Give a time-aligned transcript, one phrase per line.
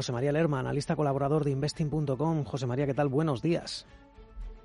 [0.00, 2.44] José María Lerma, analista colaborador de investing.com.
[2.44, 3.08] José María, ¿qué tal?
[3.08, 3.84] Buenos días.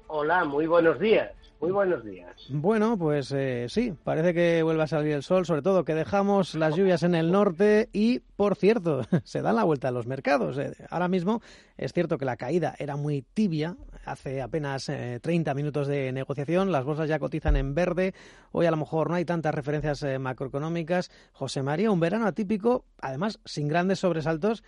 [0.07, 1.29] Hola, muy buenos días.
[1.59, 2.33] Muy buenos días.
[2.47, 6.55] Bueno, pues eh, sí, parece que vuelve a salir el sol, sobre todo que dejamos
[6.55, 10.57] las lluvias en el norte y, por cierto, se dan la vuelta a los mercados.
[10.57, 10.71] Eh.
[10.89, 11.41] Ahora mismo
[11.75, 13.75] es cierto que la caída era muy tibia,
[14.05, 18.13] hace apenas 30 eh, minutos de negociación, las bolsas ya cotizan en verde,
[18.53, 21.11] hoy a lo mejor no hay tantas referencias macroeconómicas.
[21.33, 24.63] José María, un verano atípico, además sin grandes sobresaltos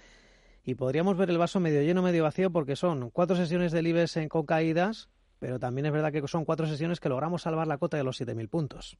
[0.67, 4.19] y podríamos ver el vaso medio lleno, medio vacío, porque son cuatro sesiones del IBEX
[4.27, 7.95] con caídas, pero también es verdad que son cuatro sesiones que logramos salvar la cota
[7.95, 8.97] de los 7.000 puntos.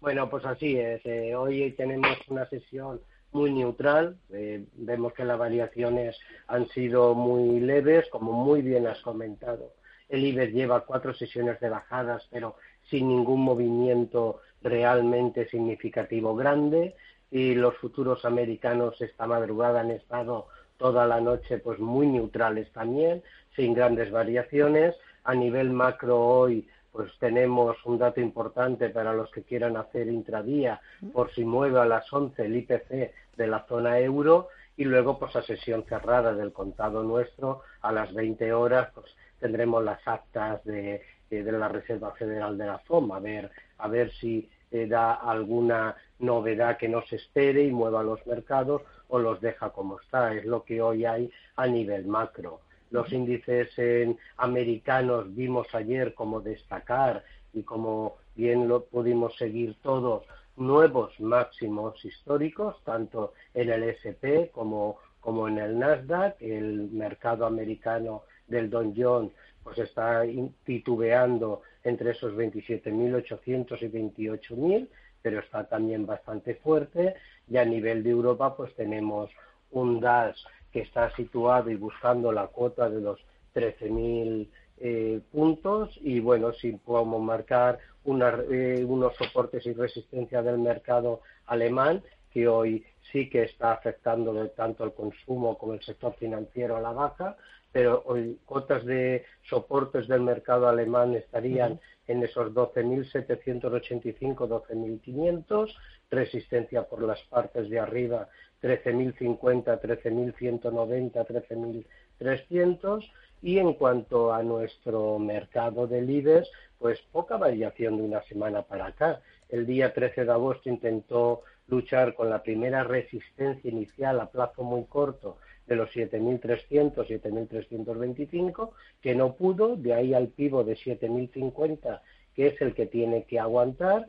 [0.00, 1.04] Bueno, pues así es.
[1.04, 2.98] Eh, hoy tenemos una sesión
[3.30, 4.16] muy neutral.
[4.32, 6.16] Eh, vemos que las variaciones
[6.46, 9.74] han sido muy leves, como muy bien has comentado.
[10.08, 12.56] El IBEX lleva cuatro sesiones de bajadas, pero
[12.88, 16.96] sin ningún movimiento realmente significativo grande.
[17.30, 20.46] Y los futuros americanos esta madrugada han estado
[20.78, 23.22] toda la noche pues muy neutrales también,
[23.54, 24.94] sin grandes variaciones.
[25.24, 30.80] A nivel macro hoy pues tenemos un dato importante para los que quieran hacer intradía
[31.12, 35.36] por si mueve a las 11 el IPC de la zona euro y luego pues
[35.36, 39.06] a sesión cerrada del contado nuestro a las 20 horas pues
[39.38, 44.10] tendremos las actas de, de la Reserva Federal de la FOM a ver a ver
[44.12, 49.40] si eh, da alguna novedad que no se espere y mueva los mercados o los
[49.40, 52.60] deja como está es lo que hoy hay a nivel macro
[52.90, 60.24] los índices en americanos vimos ayer como destacar y como bien lo pudimos seguir todos
[60.58, 66.40] nuevos máximos históricos, tanto en el SP como, como en el Nasdaq.
[66.40, 69.32] El mercado americano del Don John
[69.62, 70.22] pues está
[70.64, 74.88] titubeando entre esos 27.800 y 28.000,
[75.22, 77.14] pero está también bastante fuerte.
[77.48, 79.30] Y a nivel de Europa pues tenemos
[79.70, 80.36] un DAS
[80.72, 83.18] que está situado y buscando la cuota de los
[83.54, 84.48] 13.000
[84.80, 92.02] eh, puntos y bueno, si podemos marcar eh, unos soportes y resistencia del mercado alemán
[92.30, 96.92] que hoy sí que está afectando tanto el consumo como el sector financiero a la
[96.92, 97.36] baja,
[97.72, 105.74] pero hoy cotas de soportes del mercado alemán estarían en esos 12.785, 12.500,
[106.10, 108.28] resistencia por las partes de arriba
[108.62, 111.86] 13.050, 13.190,
[112.18, 113.10] 13.300
[113.42, 118.86] y en cuanto a nuestro mercado de líderes, pues poca variación de una semana para
[118.86, 119.20] acá.
[119.48, 124.84] El día 13 de agosto intentó luchar con la primera resistencia inicial a plazo muy
[124.86, 125.36] corto
[125.68, 128.70] de los 7.300, 7.325,
[129.02, 132.00] que no pudo, de ahí al pivo de 7.050,
[132.34, 134.06] que es el que tiene que aguantar.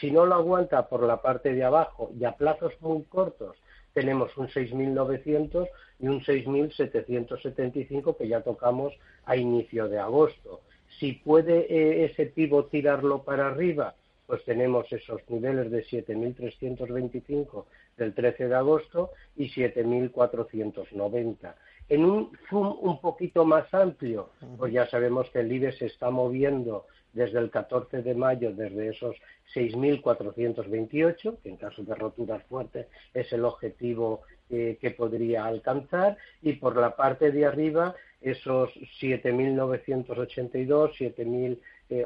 [0.00, 3.56] Si no lo aguanta por la parte de abajo y a plazos muy cortos,
[3.92, 5.68] tenemos un 6.900
[6.00, 8.92] y un 6.775 que ya tocamos
[9.24, 10.62] a inicio de agosto.
[10.98, 13.94] Si puede eh, ese pivo tirarlo para arriba,
[14.26, 17.64] pues tenemos esos niveles de 7.325
[17.96, 21.54] del 13 de agosto y 7.490.
[21.88, 26.10] En un zoom un poquito más amplio, pues ya sabemos que el IBE se está
[26.10, 29.16] moviendo desde el 14 de mayo, desde esos
[29.54, 36.54] 6.428, que en caso de rotura fuerte es el objetivo eh, que podría alcanzar, y
[36.54, 41.58] por la parte de arriba esos 7.982, 7.000,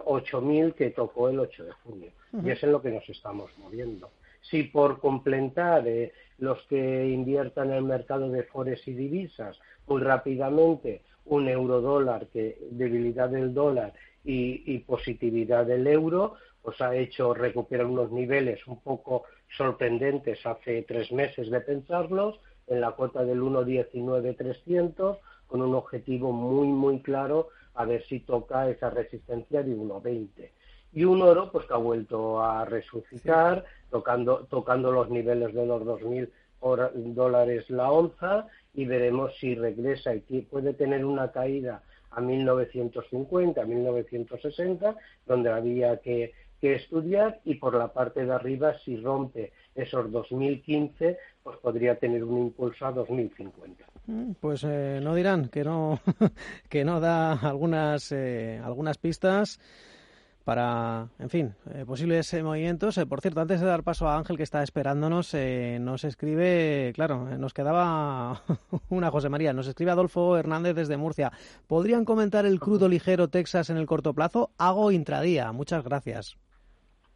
[0.05, 2.11] 8.000 que tocó el 8 de junio.
[2.45, 4.11] Y es en lo que nos estamos moviendo.
[4.43, 10.03] Si por completar eh, los que inviertan en el mercado de forex y divisas muy
[10.03, 13.93] rápidamente un euro dólar, que debilidad del dólar
[14.25, 19.25] y, positividad del euro, pues ha hecho recuperar unos niveles un poco
[19.57, 26.69] sorprendentes hace tres meses de pensarlos, en la cuota del 1.19.300, con un objetivo muy,
[26.69, 30.51] muy claro, a ver si toca esa resistencia de 1.20.
[30.93, 35.83] Y un oro, pues que ha vuelto a resucitar, tocando, tocando los niveles de los
[35.83, 36.29] 2.000
[37.15, 40.15] dólares la onza, y veremos si regresa.
[40.15, 44.97] Y puede tener una caída a 1950, a 1960,
[45.27, 51.57] donde había que, estudiar y por la parte de arriba, si rompe esos 2015, pues
[51.59, 53.85] podría tener un impulso a 2050.
[54.09, 56.01] Mm, pues eh, no dirán que no,
[56.69, 59.61] que no da algunas, eh, algunas pistas
[60.49, 62.97] para, en fin, eh, posibles eh, movimientos.
[62.97, 67.37] Eh, por cierto, antes de dar paso a Ángel que está esperándonos, nos escribe, claro,
[67.37, 68.41] nos quedaba
[68.89, 71.33] una José María, nos escribe Adolfo Hernández desde Murcia.
[71.67, 74.49] ¿Podrían comentar el crudo ligero Texas en el corto plazo?
[74.57, 75.53] Hago intradía.
[75.53, 76.39] Muchas gracias.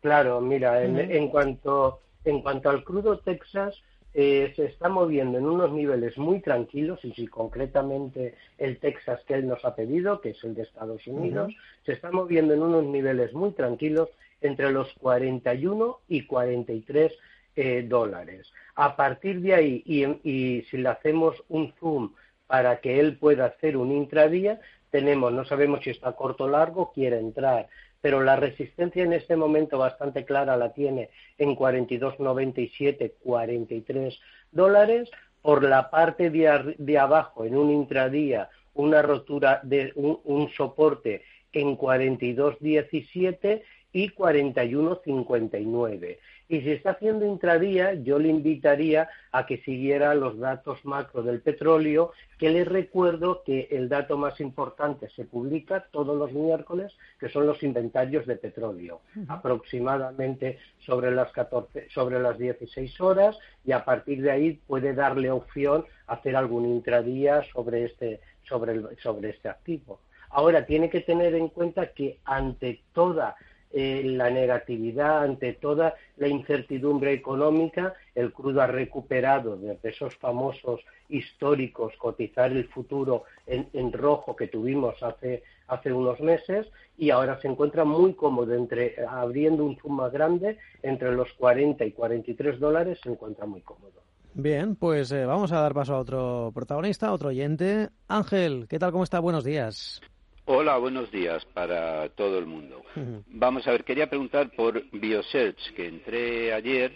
[0.03, 3.77] Claro, mira, en, cuanto en cuanto al crudo Texas,
[4.15, 9.35] eh, se está moviendo en unos niveles muy tranquilos, y si concretamente el Texas que
[9.35, 11.53] él nos ha pedido, que es el de Estados Unidos,
[11.85, 14.11] se está moviendo en unos niveles muy tranquilos
[14.43, 17.13] entre los 41 y 43
[17.57, 18.53] eh, dólares.
[18.75, 22.13] A partir de ahí, y, y si le hacemos un zoom
[22.47, 24.61] para que él pueda hacer un intradía,
[24.91, 27.69] tenemos, no sabemos si está corto o largo, quiere entrar,
[28.03, 31.09] pero la resistencia en este momento bastante clara la tiene
[31.39, 34.21] en 42,97, 43
[34.51, 35.11] dólares.
[35.41, 41.23] Por la parte de, abajo, en un intradía, una rotura de un, soporte
[41.53, 43.63] en 42,17
[43.93, 46.19] y 41,59.
[46.53, 51.41] Y si está haciendo intradía, yo le invitaría a que siguiera los datos macro del
[51.41, 57.31] petróleo, que les recuerdo que el dato más importante se publica todos los miércoles, que
[57.31, 63.87] son los inventarios de petróleo, aproximadamente sobre las 14, sobre las 16 horas, y a
[63.87, 69.49] partir de ahí puede darle opción a hacer algún intradía sobre este, sobre, sobre este
[69.49, 70.01] activo.
[70.29, 73.37] Ahora, tiene que tener en cuenta que ante toda
[73.73, 81.95] la negatividad, ante toda la incertidumbre económica, el crudo ha recuperado de esos famosos históricos
[81.97, 86.67] cotizar el futuro en, rojo que tuvimos hace, hace unos meses
[86.99, 91.85] y ahora se encuentra muy cómodo entre abriendo un zoom más grande entre los 40
[91.85, 94.03] y 43 dólares se encuentra muy cómodo.
[94.35, 97.91] Bien, pues eh, vamos a dar paso a otro protagonista, otro oyente.
[98.09, 98.91] Ángel, ¿qué tal?
[98.91, 99.21] ¿Cómo está?
[99.21, 100.01] Buenos días.
[100.45, 102.83] Hola, buenos días para todo el mundo.
[103.29, 106.93] Vamos a ver, quería preguntar por Biosearch, que entré ayer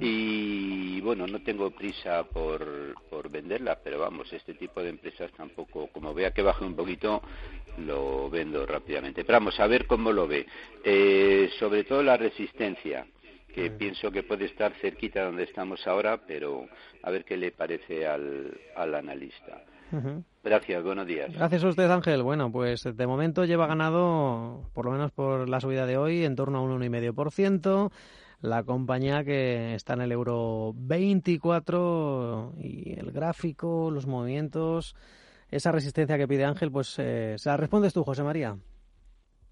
[0.00, 5.86] y bueno, no tengo prisa por, por venderla, pero vamos, este tipo de empresas tampoco,
[5.86, 7.22] como vea que baje un poquito,
[7.78, 9.24] lo vendo rápidamente.
[9.24, 10.46] Pero vamos a ver cómo lo ve.
[10.82, 13.06] Eh, sobre todo la resistencia,
[13.54, 16.68] que pienso que puede estar cerquita donde estamos ahora, pero
[17.02, 19.62] a ver qué le parece al, al analista.
[20.42, 21.32] Gracias, buenos días.
[21.32, 22.22] Gracias a usted, Ángel.
[22.22, 26.36] Bueno, pues de momento lleva ganado, por lo menos por la subida de hoy, en
[26.36, 27.90] torno a un 1,5%.
[28.40, 34.96] La compañía que está en el euro 24 y el gráfico, los movimientos,
[35.50, 38.56] esa resistencia que pide Ángel, pues eh, se la respondes tú, José María.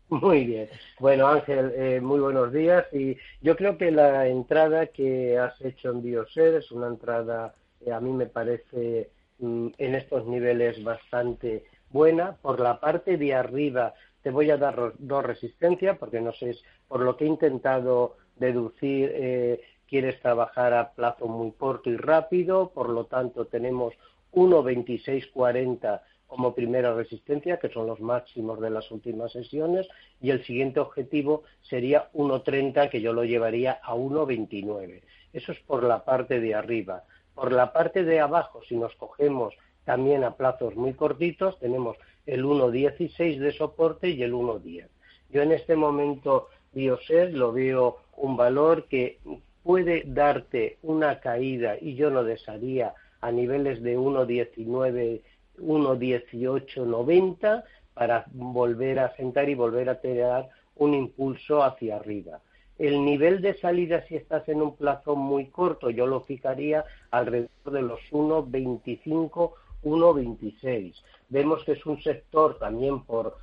[0.08, 0.68] Muy bien.
[1.00, 2.86] Bueno, Ángel, eh, muy buenos días.
[2.92, 7.54] Y yo creo que la entrada que has hecho en Bioser es una entrada,
[7.84, 12.36] que a mí me parece Mm, en estos niveles bastante buena.
[12.42, 16.56] Por la parte de arriba te voy a dar dos resistencias, porque no sé,
[16.88, 22.70] por lo que he intentado deducir, eh, quieres trabajar a plazo muy corto y rápido,
[22.70, 23.94] por lo tanto tenemos
[24.32, 29.88] 1.2640 como primera resistencia, que son los máximos de las últimas sesiones,
[30.20, 35.02] y el siguiente objetivo sería 1.30, que yo lo llevaría a 1.29.
[35.32, 37.04] Eso es por la parte de arriba.
[37.38, 39.54] Por la parte de abajo, si nos cogemos
[39.84, 41.96] también a plazos muy cortitos, tenemos
[42.26, 44.88] el 1.16 de soporte y el 1.10.
[45.30, 49.20] Yo en este momento, Bioset, lo veo un valor que
[49.62, 55.22] puede darte una caída y yo lo desearía a niveles de 1.19,
[55.58, 57.62] 1.1890
[57.94, 62.40] para volver a sentar y volver a tener un impulso hacia arriba.
[62.78, 67.72] El nivel de salida, si estás en un plazo muy corto, yo lo fijaría alrededor
[67.72, 69.52] de los 1,25,
[69.82, 70.94] 1,26.
[71.28, 73.36] Vemos que es un sector también por,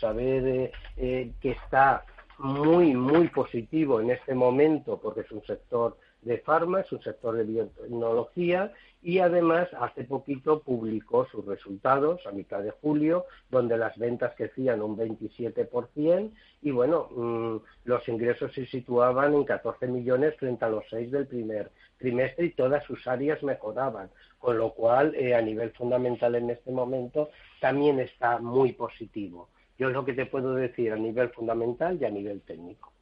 [0.00, 2.04] saber eh, eh, que está
[2.38, 7.36] muy, muy positivo en este momento, porque es un sector de farma, es un sector
[7.36, 8.72] de biotecnología
[9.02, 14.82] y además hace poquito publicó sus resultados a mitad de julio, donde las ventas crecían
[14.82, 16.32] un 27%
[16.62, 21.26] y bueno, mm, los ingresos se situaban en 14 millones frente a los 6 del
[21.26, 26.50] primer trimestre y todas sus áreas mejoraban, con lo cual eh, a nivel fundamental en
[26.50, 29.48] este momento también está muy positivo.
[29.78, 32.92] Yo es lo que te puedo decir a nivel fundamental y a nivel técnico.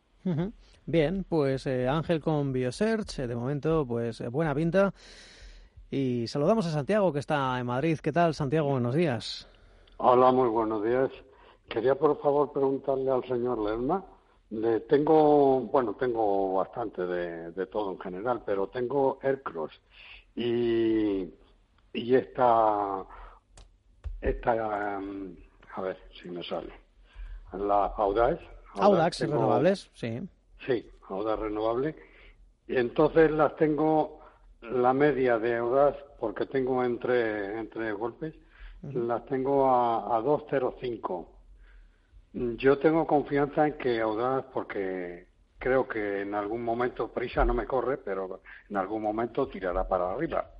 [0.86, 4.92] Bien, pues eh, Ángel con Biosearch, eh, de momento, pues buena pinta.
[5.90, 7.98] Y saludamos a Santiago, que está en Madrid.
[8.02, 8.70] ¿Qué tal, Santiago?
[8.70, 9.48] Buenos días.
[9.98, 11.10] Hola, muy buenos días.
[11.68, 14.04] Quería, por favor, preguntarle al señor Lerma.
[14.50, 19.72] Le tengo, bueno, tengo bastante de, todo en general, pero tengo Aircross
[20.36, 21.28] y,
[21.92, 23.04] y esta,
[24.20, 25.34] esta, um,
[25.74, 26.72] a ver si me sale,
[27.54, 27.92] la
[28.78, 29.20] Audax.
[29.20, 30.20] Audax, renovables, sí.
[30.66, 31.94] Sí, Audax renovable.
[32.68, 34.20] Y entonces las tengo
[34.60, 38.34] la media de Audaz, porque tengo entre, entre golpes,
[38.82, 41.26] las tengo a, a 2.05.
[42.32, 45.28] Yo tengo confianza en que Audaz, porque
[45.58, 50.12] creo que en algún momento, prisa no me corre, pero en algún momento tirará para
[50.12, 50.50] arriba.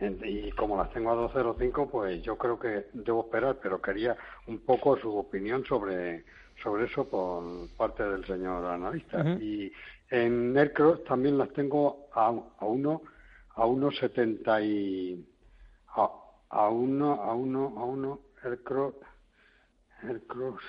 [0.00, 4.16] Y como las tengo a 2.05, pues yo creo que debo esperar, pero quería
[4.48, 6.24] un poco su opinión sobre,
[6.62, 7.42] sobre eso por
[7.76, 9.22] parte del señor analista.
[9.40, 9.72] Y
[10.10, 13.02] en Aircross también las tengo a, a uno
[13.54, 15.26] a uno setenta y
[15.88, 16.10] a,
[16.48, 18.94] a uno a uno a uno Aircross
[20.02, 20.62] Aircross.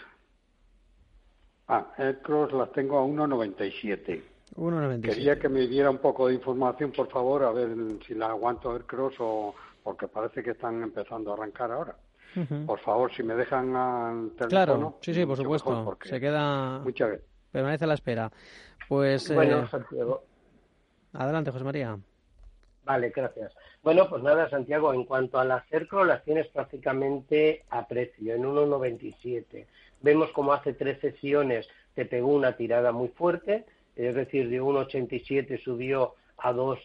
[1.68, 4.22] Ah Aircross las tengo a 1.97
[4.56, 7.70] 1.97 quería que me diera un poco de información por favor a ver
[8.06, 11.96] si la aguanto Aircross o porque parece que están empezando a arrancar ahora
[12.65, 14.50] por favor, si me dejan al teléfono.
[14.50, 15.98] Claro, sí, sí, por supuesto.
[16.03, 16.80] Se queda.
[16.80, 17.20] Muchas
[17.51, 18.32] Permanece a la espera.
[18.88, 19.34] Pues.
[19.34, 20.24] Bueno, eh, Santiago.
[21.13, 21.98] Adelante, José María.
[22.84, 23.53] Vale, gracias.
[23.84, 28.44] Bueno, pues nada, Santiago, en cuanto a la cerco, las tienes prácticamente a precio, en
[28.44, 29.65] 1,97.
[30.01, 33.65] Vemos como hace tres sesiones te pegó una tirada muy fuerte,
[33.96, 36.80] es decir, de 1,87 subió a 2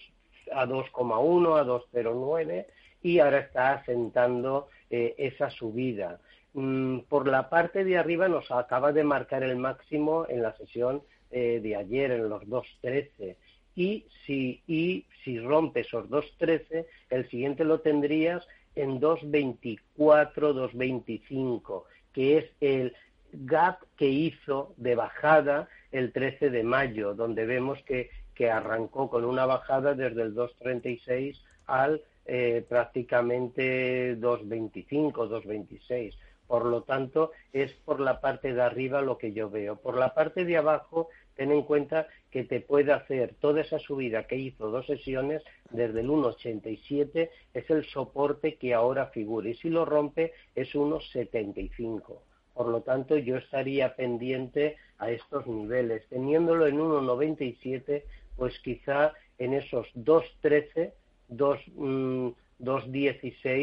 [0.53, 2.67] a 2,1, a 2,09
[3.03, 6.21] y ahora está asentando eh, esa subida.
[6.55, 11.03] Mm, por la parte de arriba nos acaba de marcar el máximo en la sesión
[11.31, 13.37] eh, de ayer, en los 2.13.
[13.75, 22.39] Y si, y si rompe esos 2.13, el siguiente lo tendrías en 2.24, 2.25, que
[22.39, 22.95] es el
[23.33, 29.25] gap que hizo de bajada el 13 de mayo, donde vemos que, que arrancó con
[29.25, 36.15] una bajada desde el 2.36 al eh, prácticamente 2.25, 2.26.
[36.47, 39.77] Por lo tanto, es por la parte de arriba lo que yo veo.
[39.77, 44.27] Por la parte de abajo, ten en cuenta que te puede hacer toda esa subida
[44.27, 49.71] que hizo dos sesiones desde el 1,87 es el soporte que ahora figura y si
[49.71, 52.19] lo rompe es 1,75.
[52.53, 56.07] Por lo tanto, yo estaría pendiente a estos niveles.
[56.09, 58.03] Teniéndolo en 1,97,
[58.37, 60.93] pues quizá en esos 2,13
[61.31, 62.35] 2.16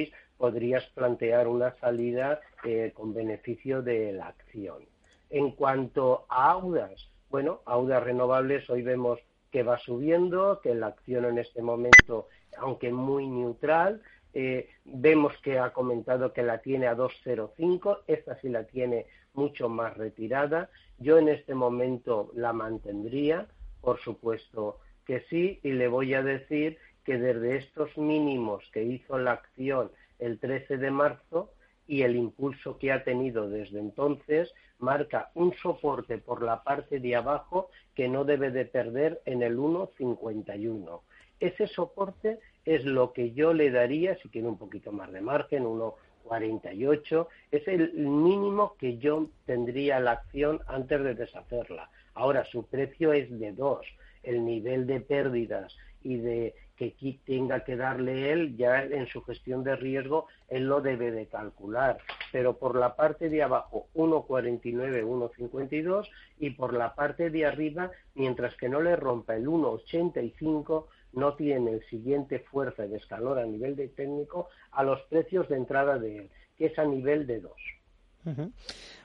[0.09, 4.83] mm, podrías plantear una salida eh, con beneficio de la acción.
[5.29, 9.19] En cuanto a Audas, bueno, Audas Renovables hoy vemos
[9.51, 14.01] que va subiendo, que la acción en este momento, aunque muy neutral,
[14.33, 19.69] eh, vemos que ha comentado que la tiene a 2.05, esta sí la tiene mucho
[19.69, 20.69] más retirada.
[20.97, 23.47] Yo en este momento la mantendría,
[23.79, 29.17] por supuesto que sí, y le voy a decir que desde estos mínimos que hizo
[29.17, 31.51] la acción el 13 de marzo
[31.87, 37.15] y el impulso que ha tenido desde entonces, marca un soporte por la parte de
[37.15, 41.01] abajo que no debe de perder en el 1,51.
[41.39, 45.63] Ese soporte es lo que yo le daría, si tiene un poquito más de margen,
[45.63, 51.89] 1,48, es el mínimo que yo tendría la acción antes de deshacerla.
[52.15, 53.85] Ahora, su precio es de 2.
[54.23, 56.93] El nivel de pérdidas y de que
[57.25, 61.97] tenga que darle él, ya en su gestión de riesgo, él lo debe de calcular.
[62.31, 66.07] Pero por la parte de abajo, 1,49, 1,52
[66.39, 71.71] y por la parte de arriba, mientras que no le rompa el 1,85, no tiene
[71.71, 76.17] el siguiente fuerza de escalón a nivel de técnico a los precios de entrada de
[76.17, 77.51] él, que es a nivel de 2.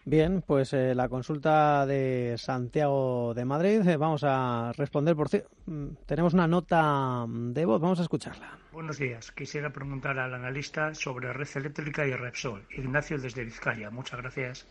[0.04, 3.86] Bien, pues eh, la consulta de Santiago de Madrid.
[3.86, 5.28] Eh, vamos a responder por.
[5.66, 8.58] Mm, tenemos una nota de voz, vamos a escucharla.
[8.72, 9.30] Buenos días.
[9.32, 12.66] Quisiera preguntar al analista sobre red eléctrica y Repsol.
[12.76, 13.90] Ignacio desde Vizcaya.
[13.90, 14.66] Muchas gracias.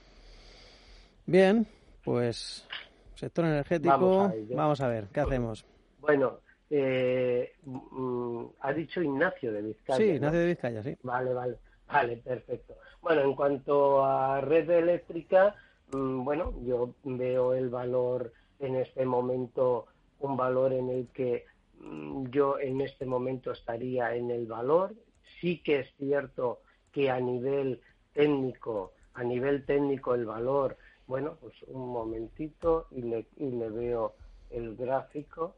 [1.25, 1.67] Bien,
[2.03, 2.67] pues
[3.15, 4.31] sector energético.
[4.55, 5.65] Vamos a, ver, ¿qué hacemos?
[5.99, 6.39] Bueno,
[6.69, 9.97] eh, mm, ha dicho Ignacio de Vizcaya.
[9.97, 10.97] Sí, Ignacio de Vizcaya, sí.
[11.03, 11.57] Vale, vale.
[11.87, 12.75] Vale, perfecto.
[13.01, 15.55] Bueno, en cuanto a red eléctrica,
[15.91, 19.87] mm, bueno, yo veo el valor en este momento,
[20.19, 21.45] un valor en el que
[21.79, 24.93] mm, yo en este momento estaría en el valor.
[25.39, 26.59] Sí que es cierto
[26.91, 27.81] que a nivel
[28.13, 30.77] técnico, a nivel técnico el valor,
[31.07, 34.13] bueno, pues un momentito y le, y le veo
[34.49, 35.55] el gráfico.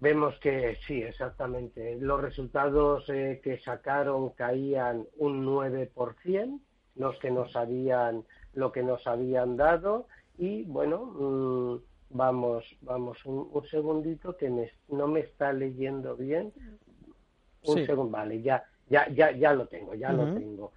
[0.00, 1.98] Vemos que sí, exactamente.
[2.00, 6.58] Los resultados eh, que sacaron caían un 9%,
[6.96, 10.06] los que nos habían, lo que nos habían dado,
[10.38, 16.50] y bueno, mm, vamos, vamos un, segundito que no me está leyendo bien.
[17.64, 20.72] Un segundo, vale, ya, ya, ya, ya lo tengo, ya lo tengo.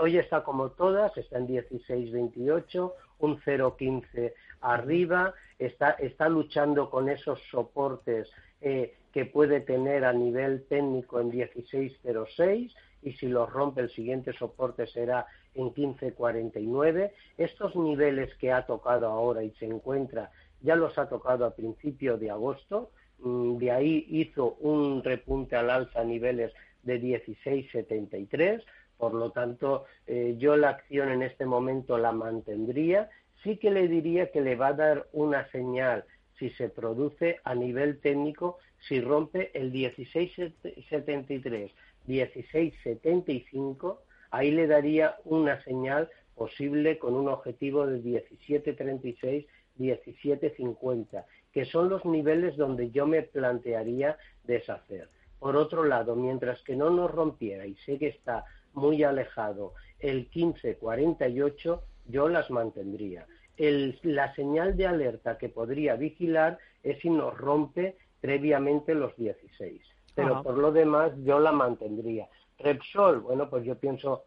[0.00, 7.40] Hoy está como todas, está en 16.28, un 0.15 arriba, está, está luchando con esos
[7.48, 8.28] soportes
[8.60, 14.32] eh, que puede tener a nivel técnico en 16.06 y si los rompe el siguiente
[14.32, 17.12] soporte será en 15.49.
[17.38, 22.16] Estos niveles que ha tocado ahora y se encuentra ya los ha tocado a principio
[22.18, 28.62] de agosto, mm, de ahí hizo un repunte al alza a niveles de 16,73,
[28.96, 33.10] por lo tanto, eh, yo la acción en este momento la mantendría.
[33.42, 36.04] Sí que le diría que le va a dar una señal
[36.38, 41.72] si se produce a nivel técnico, si rompe el 1673,
[42.06, 49.46] 1675, ahí le daría una señal posible con un objetivo de 1736,
[49.78, 55.08] 1750, que son los niveles donde yo me plantearía deshacer.
[55.38, 60.28] Por otro lado, mientras que no nos rompiera, y sé que está muy alejado, el
[60.34, 63.26] 1548, yo las mantendría
[63.58, 69.80] la señal de alerta que podría vigilar es si nos rompe previamente los 16.
[70.14, 72.28] Pero por lo demás yo la mantendría.
[72.58, 74.24] Repsol, bueno, pues yo pienso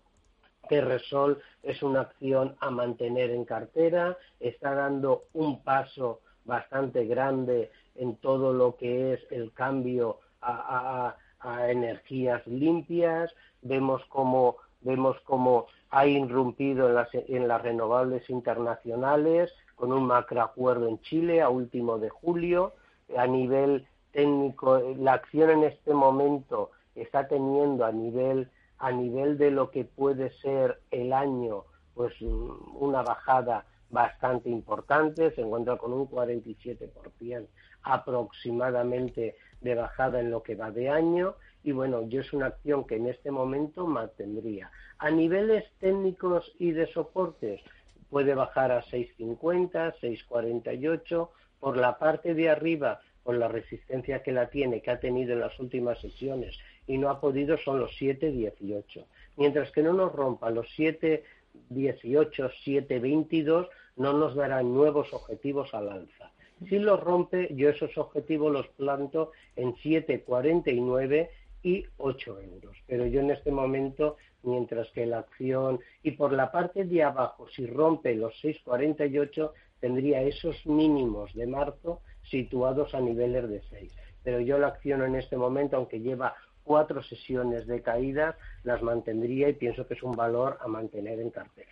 [0.67, 7.71] que Repsol es una acción a mantener en cartera, está dando un paso bastante grande
[7.95, 15.67] en todo lo que es el cambio a, a energías limpias, vemos como vemos cómo
[15.89, 21.97] ha irrumpido en las, en las renovables internacionales con un macroacuerdo en Chile a último
[21.97, 22.73] de julio.
[23.17, 29.51] A nivel técnico, la acción en este momento está teniendo a nivel, a nivel de
[29.51, 31.63] lo que puede ser el año,
[31.95, 37.47] pues una bajada bastante importante, se encuentra con un 47%
[37.81, 42.85] aproximadamente de bajada en lo que va de año y bueno, yo es una acción
[42.85, 44.71] que en este momento mantendría.
[44.97, 47.61] A niveles técnicos y de soportes
[48.09, 54.49] puede bajar a 6.50, 6.48, por la parte de arriba, por la resistencia que la
[54.49, 59.05] tiene, que ha tenido en las últimas sesiones y no ha podido, son los 7.18.
[59.37, 61.21] Mientras que no nos rompa los 7.18,
[61.69, 66.31] 7.22, no nos darán nuevos objetivos al alza.
[66.67, 71.29] Si los rompe, yo esos objetivos los planto en 7.49
[71.63, 72.77] y 8 euros.
[72.87, 77.47] Pero yo en este momento, mientras que la acción, y por la parte de abajo,
[77.49, 83.93] si rompe los 6,48, tendría esos mínimos de marzo situados a niveles de 6.
[84.23, 89.49] Pero yo la acción en este momento, aunque lleva cuatro sesiones de caída, las mantendría
[89.49, 91.71] y pienso que es un valor a mantener en cartera.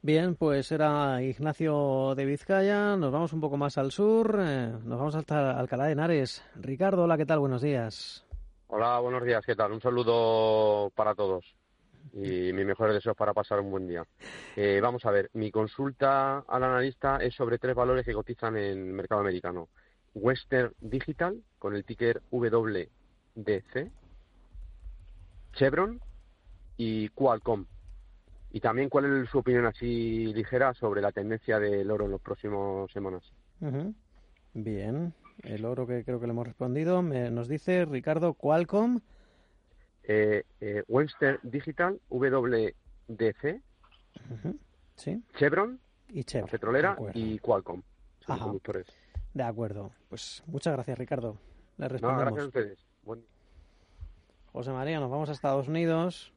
[0.00, 2.96] Bien, pues era Ignacio de Vizcaya.
[2.96, 4.40] Nos vamos un poco más al sur.
[4.40, 6.42] Eh, nos vamos hasta Alcalá de Henares.
[6.56, 7.38] Ricardo, hola, ¿qué tal?
[7.38, 8.24] Buenos días.
[8.74, 9.70] Hola, buenos días, ¿qué tal?
[9.70, 11.44] Un saludo para todos
[12.14, 14.02] y mis mejores deseos para pasar un buen día.
[14.56, 18.78] Eh, vamos a ver, mi consulta al analista es sobre tres valores que cotizan en
[18.78, 19.68] el mercado americano.
[20.14, 23.90] Western Digital, con el ticker WDC,
[25.52, 26.00] Chevron
[26.78, 27.66] y Qualcomm.
[28.52, 32.22] Y también cuál es su opinión así ligera sobre la tendencia del oro en las
[32.22, 33.22] próximas semanas.
[34.54, 37.02] Bien, el oro que creo que le hemos respondido.
[37.02, 39.00] Me, nos dice Ricardo Qualcomm.
[40.04, 43.60] Eh, eh, Western Digital, WDC.
[44.96, 45.22] Sí.
[45.36, 45.80] Chevron.
[46.08, 46.50] Y Chevron.
[46.50, 47.82] Petrolera y Qualcomm.
[49.34, 49.92] De acuerdo.
[50.08, 51.38] Pues muchas gracias, Ricardo.
[51.78, 52.24] Le respondemos.
[52.24, 52.86] gracias a ustedes.
[54.52, 56.32] José María, nos vamos a Estados Unidos.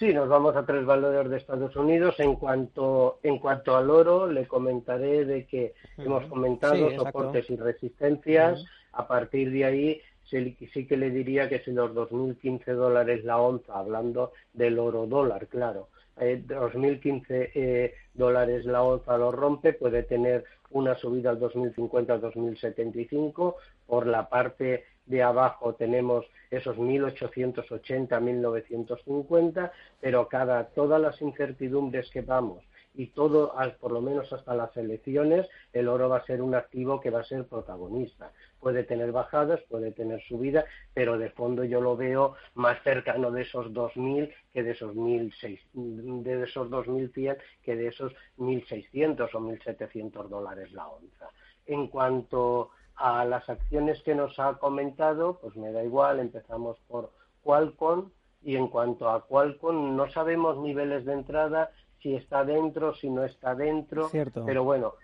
[0.00, 2.18] Sí, nos vamos a tres valores de Estados Unidos.
[2.20, 8.64] En cuanto, en cuanto al oro, le comentaré de que hemos comentado soportes y resistencias.
[8.92, 13.42] A partir de ahí, sí, sí, que le diría que si los 2.015 dólares la
[13.42, 20.02] onza, hablando del oro dólar, claro, eh, 2.015 eh, dólares la onza lo rompe, puede
[20.04, 23.56] tener una subida al 2050 al 2075.
[23.86, 32.22] Por la parte de abajo tenemos esos 1880, 1950, pero cada todas las incertidumbres que
[32.22, 32.62] vamos
[32.94, 37.00] y todo, por lo menos hasta las elecciones, el oro va a ser un activo
[37.00, 38.32] que va a ser protagonista.
[38.58, 43.42] Puede tener bajadas, puede tener subidas, pero de fondo yo lo veo más cercano de
[43.42, 50.28] esos 2.000 que de esos 1.600, de esos 2.100 que de esos 1.600 o 1.700
[50.28, 51.30] dólares la onza.
[51.66, 52.70] En cuanto
[53.00, 57.10] a las acciones que nos ha comentado, pues me da igual, empezamos por
[57.42, 58.10] Qualcomm
[58.42, 61.70] y en cuanto a Qualcomm no sabemos niveles de entrada,
[62.02, 64.10] si está dentro, si no está dentro,
[64.44, 64.94] pero bueno,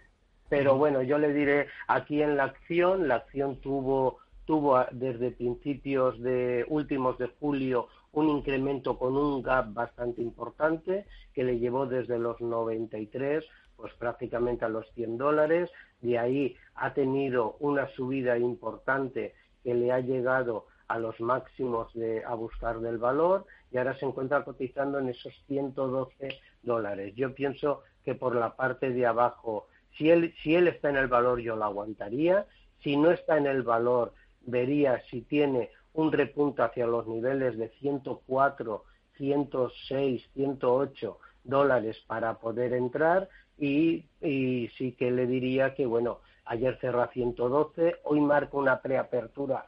[0.49, 6.21] pero bueno, yo le diré aquí en la acción, la acción tuvo tuvo desde principios
[6.21, 11.05] de últimos de julio un incremento con un gap bastante importante
[11.35, 13.45] que le llevó desde los 93
[13.77, 15.71] pues prácticamente a los 100 dólares.
[16.01, 22.25] De ahí ha tenido una subida importante que le ha llegado a los máximos de
[22.25, 26.29] a buscar del valor y ahora se encuentra cotizando en esos 112
[26.63, 27.15] dólares.
[27.17, 29.67] Yo pienso que por la parte de abajo
[29.99, 32.47] Si él, si él está en el valor, yo lo aguantaría.
[32.83, 34.13] Si no está en el valor,
[34.43, 38.85] vería si tiene un repunto hacia los niveles de 104,
[39.17, 46.79] 106, 108 dólares para poder entrar y, y sí que le diría que, bueno, ayer
[46.81, 49.67] cerró a 112, hoy marca una preapertura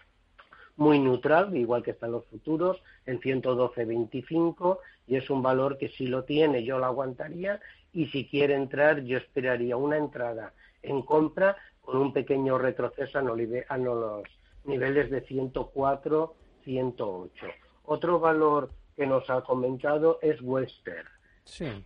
[0.79, 6.07] muy neutral, igual que están los futuros, en 112.25 y es un valor que si
[6.07, 7.61] lo tiene yo lo aguantaría
[7.93, 13.23] y si quiere entrar yo esperaría una entrada en compra con un pequeño retroceso a,
[13.23, 14.23] los
[14.65, 17.47] niveles de 104, 108.
[17.85, 21.09] Otro valor que nos ha comentado es Western.
[21.45, 21.85] Sí.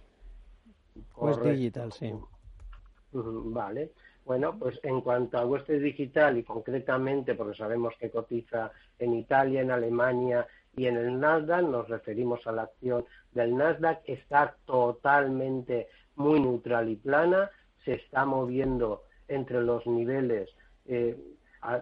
[1.17, 2.13] West Digital, sí.
[3.13, 3.93] Vale.
[4.25, 9.63] Bueno, pues en cuanto a Western Digital y concretamente, porque sabemos que cotiza en Italia,
[9.63, 15.89] en Alemania y en el Nasdaq, nos referimos a la acción del Nasdaq, está totalmente
[16.17, 17.51] muy neutral y plana,
[17.85, 20.51] se está moviendo entre los niveles,
[20.87, 21.17] eh,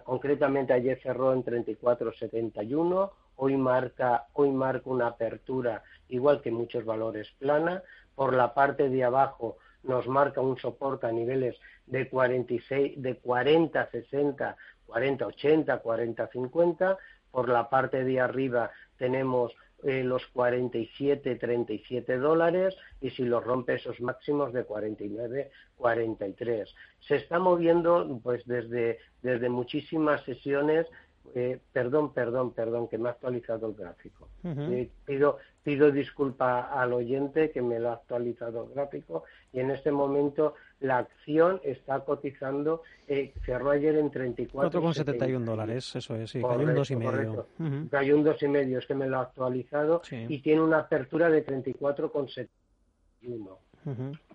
[0.05, 7.29] concretamente ayer cerró en 34.71, hoy marca, hoy marca una apertura igual que muchos valores
[7.39, 7.83] plana,
[8.15, 13.91] por la parte de abajo nos marca un soporte a niveles de 46, de 40,
[13.91, 16.99] 60, 40, 80, 40, 50.
[17.31, 23.75] Por la parte de arriba tenemos eh, los 47, 37 dólares y si los rompe
[23.75, 26.75] esos máximos de 49, 43.
[27.01, 30.87] Se está moviendo pues desde, desde muchísimas sesiones
[31.35, 34.29] eh, perdón, perdón, perdón, que me ha actualizado el gráfico.
[34.45, 39.71] Eh, pido, pido disculpa al oyente que me lo ha actualizado el gráfico y en
[39.71, 44.83] este momento la acción está cotizando, eh, cerró ayer en 34.
[44.83, 47.45] 4,71 dólares, eso es, sí, cayó un 2,5.
[47.59, 51.47] Uh Cayó un 2,5, es que me lo ha actualizado y tiene una apertura de
[51.47, 52.49] 34,71.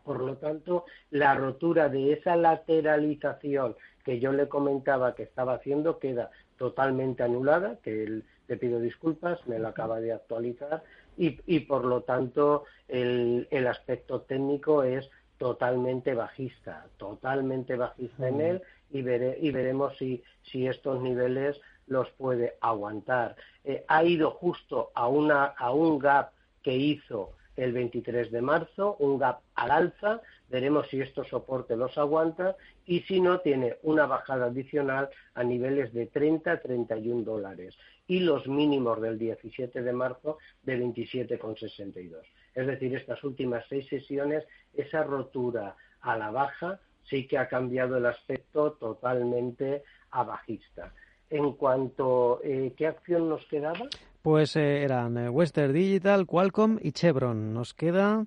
[0.04, 5.98] Por lo tanto, la rotura de esa lateralización que yo le comentaba que estaba haciendo
[5.98, 10.84] queda totalmente anulada, que le pido disculpas, me lo acaba de actualizar,
[11.18, 18.42] y, y por lo tanto el, el, aspecto técnico es totalmente bajista, totalmente bajista en
[18.42, 23.36] él, y, veré, y veremos si, si estos niveles los puede aguantar.
[23.64, 26.32] Eh, ha ido justo a, una, a un gap
[26.64, 31.98] que hizo el 23 de marzo, un gap al alza, veremos si estos soporte los
[31.98, 32.56] aguanta
[32.86, 37.76] y si no tiene una bajada adicional a niveles de 30 31 dólares
[38.08, 42.22] y los mínimos del 17 de marzo de 27,62.
[42.54, 46.80] Es decir, estas últimas seis sesiones, esa rotura a la baja
[47.10, 50.94] sí que ha cambiado el aspecto totalmente a bajista.
[51.30, 53.88] En cuanto, eh, ¿qué acción nos quedaba?
[54.22, 57.54] Pues eh, eran eh, Western Digital, Qualcomm y Chevron.
[57.54, 58.26] Nos queda,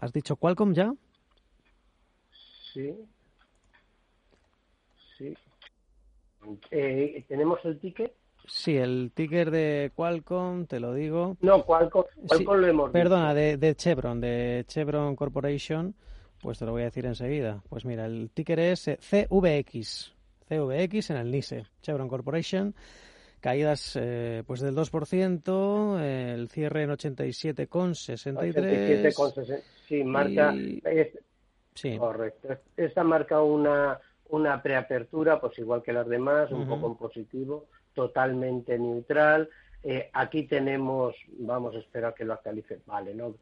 [0.00, 0.92] ¿has dicho Qualcomm ya?
[2.72, 2.94] Sí.
[5.16, 5.34] Sí.
[6.70, 8.14] Eh, ¿Tenemos el ticket?
[8.46, 11.36] Sí, el ticker de Qualcomm, te lo digo.
[11.40, 15.94] No, Qualcomm, Qualcomm lo hemos Perdona, de, de, Chevron, de Chevron Corporation,
[16.40, 17.62] pues te lo voy a decir enseguida.
[17.68, 20.14] Pues mira, el ticker es CVX.
[20.48, 22.74] CVX en el NISE, Chevron Corporation.
[23.40, 29.14] Caídas eh, pues del 2%, el cierre en 87,63.
[29.14, 29.62] 87,63.
[29.86, 30.54] Sí, marca.
[31.74, 31.96] sí.
[31.96, 32.56] Correcto.
[32.76, 38.78] Esta marca una, una preapertura, pues igual que las demás, un poco en positivo, totalmente
[38.78, 39.48] neutral.
[39.82, 43.36] Eh, aquí tenemos, vamos a esperar que lo actualice, vale, no,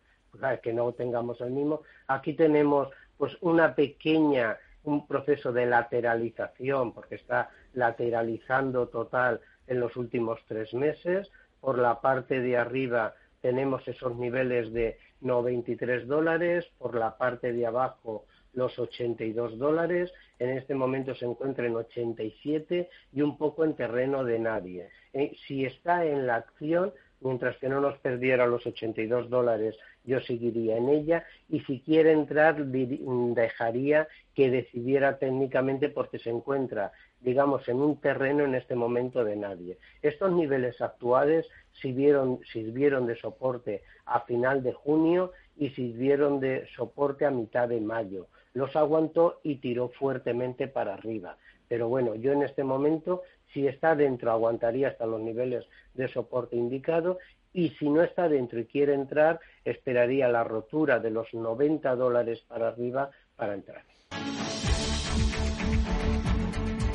[0.62, 1.82] que no tengamos el mismo.
[2.08, 9.96] Aquí tenemos pues una pequeña un proceso de lateralización, porque está lateralizando total en los
[9.96, 11.30] últimos tres meses.
[11.60, 17.66] Por la parte de arriba tenemos esos niveles de 93 dólares, por la parte de
[17.66, 18.24] abajo
[18.54, 24.24] los 82 dólares, en este momento se encuentra en 87 y un poco en terreno
[24.24, 24.88] de nadie.
[25.12, 30.20] Eh, si está en la acción, mientras que no nos perdiera los 82 dólares, yo
[30.20, 36.92] seguiría en ella y si quiere entrar dejaría que decidiera técnicamente porque se encuentra,
[37.24, 39.78] digamos, en un terreno en este momento de nadie.
[40.02, 41.46] Estos niveles actuales
[41.80, 47.80] sirvieron, sirvieron de soporte a final de junio y sirvieron de soporte a mitad de
[47.80, 48.28] mayo.
[48.52, 51.36] Los aguantó y tiró fuertemente para arriba.
[51.66, 53.22] Pero bueno, yo en este momento
[53.54, 57.18] si está dentro, aguantaría hasta los niveles de soporte indicado
[57.52, 62.42] y si no está dentro y quiere entrar, esperaría la rotura de los 90 dólares
[62.48, 63.93] para arriba para entrar.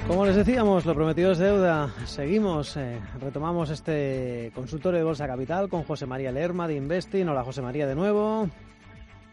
[0.10, 1.94] Como les decíamos, lo prometido es deuda.
[2.06, 7.28] Seguimos, eh, retomamos este consultorio de Bolsa Capital con José María Lerma de Investing.
[7.30, 8.50] Hola José María de nuevo.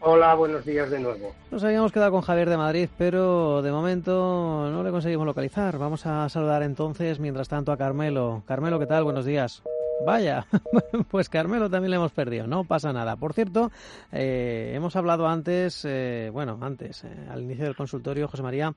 [0.01, 1.33] Hola, buenos días de nuevo.
[1.49, 5.79] Nos habíamos quedado con Javier de Madrid, pero de momento no le conseguimos localizar.
[5.79, 8.43] Vamos a saludar entonces, mientras tanto, a Carmelo.
[8.45, 9.03] Carmelo, ¿qué tal?
[9.03, 9.63] Buenos días.
[10.05, 10.45] Vaya,
[11.09, 13.15] pues Carmelo también le hemos perdido, no pasa nada.
[13.15, 13.71] Por cierto,
[14.11, 18.75] eh, hemos hablado antes, eh, bueno, antes, eh, al inicio del consultorio, José María,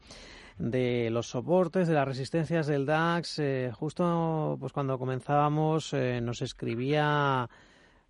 [0.60, 3.40] de los soportes, de las resistencias del DAX.
[3.72, 7.48] justo pues cuando comenzábamos nos escribía,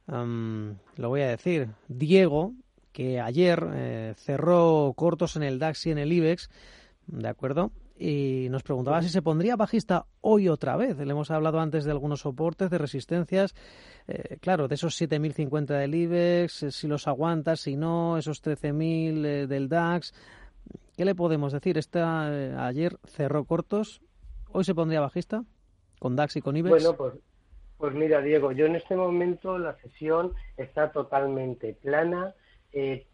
[0.06, 2.52] lo voy a decir, Diego,
[2.92, 6.50] que ayer cerró cortos en el DAX y en el IBEX,
[7.06, 7.70] ¿de acuerdo?
[8.00, 10.96] y nos preguntaba si se pondría bajista hoy otra vez.
[10.96, 13.54] Le hemos hablado antes de algunos soportes, de resistencias,
[14.08, 19.26] eh, claro, de esos 7.050 del IBEX, eh, si los aguanta, si no, esos 13.000
[19.26, 20.14] eh, del DAX.
[21.00, 21.78] ¿Qué le podemos decir?
[21.78, 24.02] Esta, ayer cerró cortos,
[24.52, 25.44] hoy se pondría bajista
[25.98, 26.70] con DAX y con IBEX.
[26.70, 27.14] Bueno, pues,
[27.78, 32.34] pues mira, Diego, yo en este momento la sesión está totalmente plana.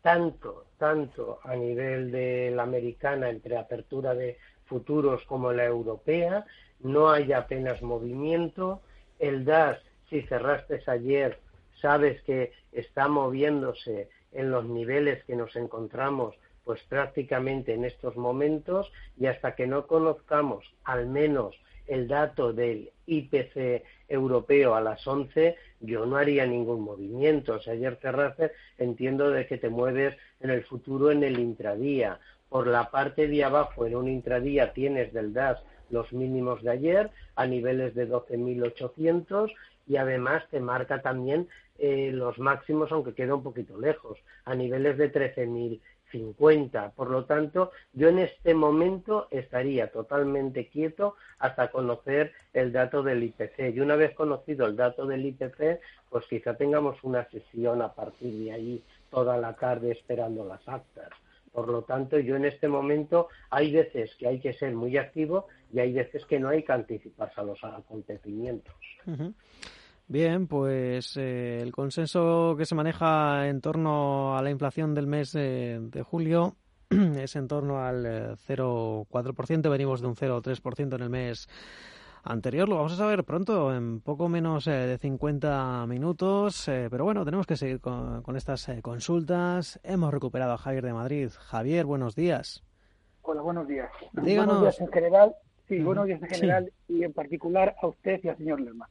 [0.02, 6.44] tanto, tanto a nivel de la americana entre apertura de futuros como la europea,
[6.80, 8.80] no hay apenas movimiento,
[9.20, 9.78] el DAS,
[10.10, 11.38] si cerraste ayer,
[11.80, 16.34] sabes que está moviéndose en los niveles que nos encontramos
[16.66, 21.54] pues prácticamente en estos momentos y hasta que no conozcamos al menos
[21.86, 27.54] el dato del IPC europeo a las 11, yo no haría ningún movimiento.
[27.54, 32.18] O sea, ayer cerraste, entiendo de que te mueves en el futuro en el intradía.
[32.48, 37.10] Por la parte de abajo, en un intradía, tienes del DAS los mínimos de ayer
[37.36, 39.54] a niveles de 12.800
[39.86, 41.48] y además te marca también
[41.78, 45.10] eh, los máximos, aunque queda un poquito lejos, a niveles de
[46.12, 46.92] 13.050.
[46.92, 53.22] Por lo tanto, yo en este momento estaría totalmente quieto hasta conocer el dato del
[53.22, 53.74] IPC.
[53.74, 58.32] Y una vez conocido el dato del IPC, pues quizá tengamos una sesión a partir
[58.44, 61.10] de ahí toda la tarde esperando las actas.
[61.52, 65.46] Por lo tanto, yo en este momento hay veces que hay que ser muy activo
[65.72, 68.74] y hay veces que no hay que anticiparse a los acontecimientos.
[70.08, 75.32] Bien, pues eh, el consenso que se maneja en torno a la inflación del mes
[75.32, 76.56] de julio
[76.90, 81.48] es en torno al 0,4%, eh, venimos de un 0,3% en el mes
[82.26, 82.68] anterior.
[82.68, 86.68] Lo vamos a saber pronto, en poco menos eh, de 50 minutos.
[86.68, 89.80] Eh, pero bueno, tenemos que seguir con, estas eh, consultas.
[89.82, 91.30] Hemos recuperado a Javier de Madrid.
[91.38, 92.64] Javier, buenos días.
[93.22, 93.90] Hola, buenos días.
[94.12, 94.58] Díganos.
[94.58, 95.34] Buenos días en general.
[95.68, 98.88] Sí, buenos días en general y en particular a usted y al señor Lerma.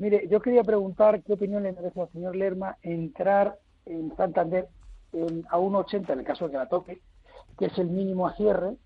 [0.00, 4.68] mire, yo quería preguntar qué opinión le merece al señor Lerma entrar en Santander
[5.12, 7.00] en, a 1,80 en el caso de que la toque,
[7.58, 8.76] que es el mínimo a cierre,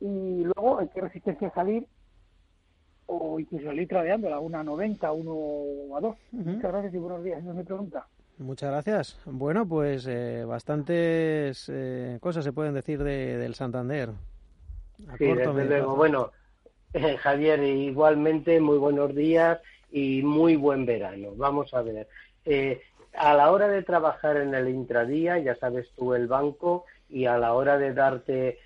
[0.00, 1.86] y luego en qué resistencia salir
[3.06, 6.16] o incluso litro de a una 90, uno a 2.
[6.32, 7.40] Muchas gracias y buenos días.
[7.40, 8.06] Esa es mi pregunta.
[8.38, 9.18] Muchas gracias.
[9.24, 14.10] Bueno, pues eh, bastantes eh, cosas se pueden decir de, del Santander.
[15.18, 15.96] Sí, desde luego.
[15.96, 16.32] Bueno,
[16.92, 21.30] eh, Javier, igualmente muy buenos días y muy buen verano.
[21.36, 22.08] Vamos a ver.
[23.14, 27.38] a la hora de trabajar en el intradía, ya sabes tú el banco, y a
[27.38, 28.58] la hora de darte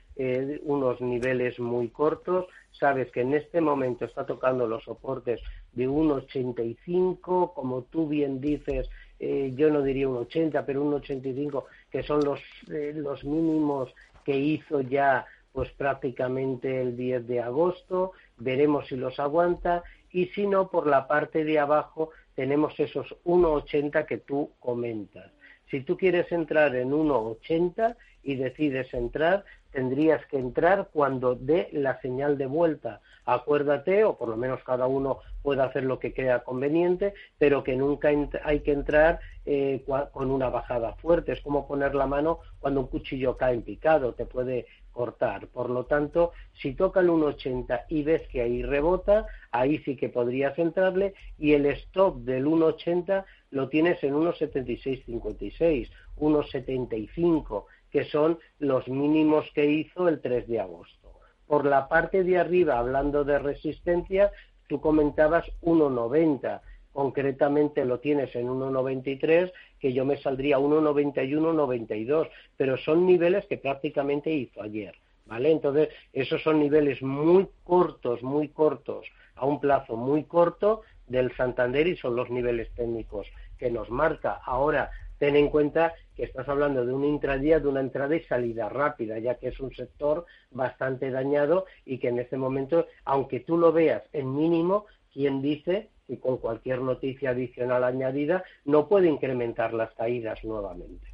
[0.65, 5.41] unos niveles muy cortos, sabes que en este momento está tocando los soportes
[5.73, 8.89] de 1,85, como tú bien dices,
[9.19, 12.41] eh, yo no diría un 80, pero un 85, que son los,
[12.71, 19.19] eh, los mínimos que hizo ya pues prácticamente el 10 de agosto, veremos si los
[19.19, 25.31] aguanta y si no, por la parte de abajo tenemos esos 1,80 que tú comentas.
[25.71, 32.01] Si tú quieres entrar en 1,80 y decides entrar, tendrías que entrar cuando dé la
[32.01, 33.01] señal de vuelta.
[33.25, 37.77] Acuérdate, o por lo menos cada uno puede hacer lo que crea conveniente, pero que
[37.77, 38.11] nunca
[38.43, 41.33] hay que entrar eh, con una bajada fuerte.
[41.33, 45.49] Es como poner la mano cuando un cuchillo cae en picado, te puede cortar.
[45.49, 50.09] Por lo tanto, si toca el 1,80 y ves que ahí rebota, ahí sí que
[50.09, 58.89] podrías entrarle y el stop del 1,80 lo tienes en 1,7656, 1,75 que son los
[58.89, 61.13] mínimos que hizo el 3 de agosto.
[61.47, 64.31] Por la parte de arriba, hablando de resistencia,
[64.69, 66.61] tú comentabas 1,90.
[66.93, 73.59] Concretamente lo tienes en 1,93, que yo me saldría 1,91, 1,92, pero son niveles que
[73.59, 74.95] prácticamente hizo ayer.
[75.27, 75.53] ¿Vale?
[75.53, 81.87] Entonces, esos son niveles muy cortos, muy cortos, a un plazo muy corto del Santander
[81.87, 84.41] y son los niveles técnicos que nos marca.
[84.45, 88.69] Ahora, ten en cuenta que estás hablando de un intradía, de una entrada y salida
[88.69, 93.57] rápida, ya que es un sector bastante dañado y que en este momento, aunque tú
[93.57, 99.73] lo veas en mínimo, quien dice que con cualquier noticia adicional añadida no puede incrementar
[99.73, 101.07] las caídas nuevamente.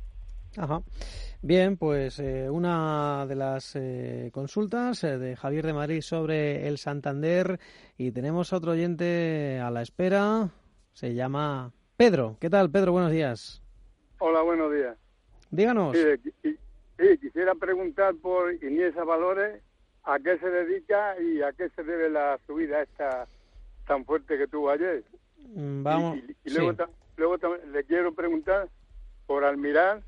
[0.57, 0.81] Ajá.
[1.43, 6.79] Bien, pues eh, una de las eh, consultas eh, de Javier de Madrid sobre el
[6.79, 7.61] Santander
[7.99, 10.49] y tenemos otro oyente a la espera,
[10.95, 12.39] se llama Pedro.
[12.41, 12.93] ¿Qué tal, Pedro?
[12.93, 13.63] Buenos días.
[14.19, 14.97] Hola, buenos días.
[15.51, 15.95] Díganos.
[15.95, 19.63] Sí, quisiera preguntar por Iniesa Valores,
[20.05, 23.29] a qué se dedica y a qué se debe la subida esta
[23.87, 25.05] tan fuerte que tuvo ayer.
[25.55, 26.19] Mm, vamos.
[26.45, 26.75] Y, luego,
[27.17, 28.69] luego le quiero preguntar
[29.27, 30.03] por Almiral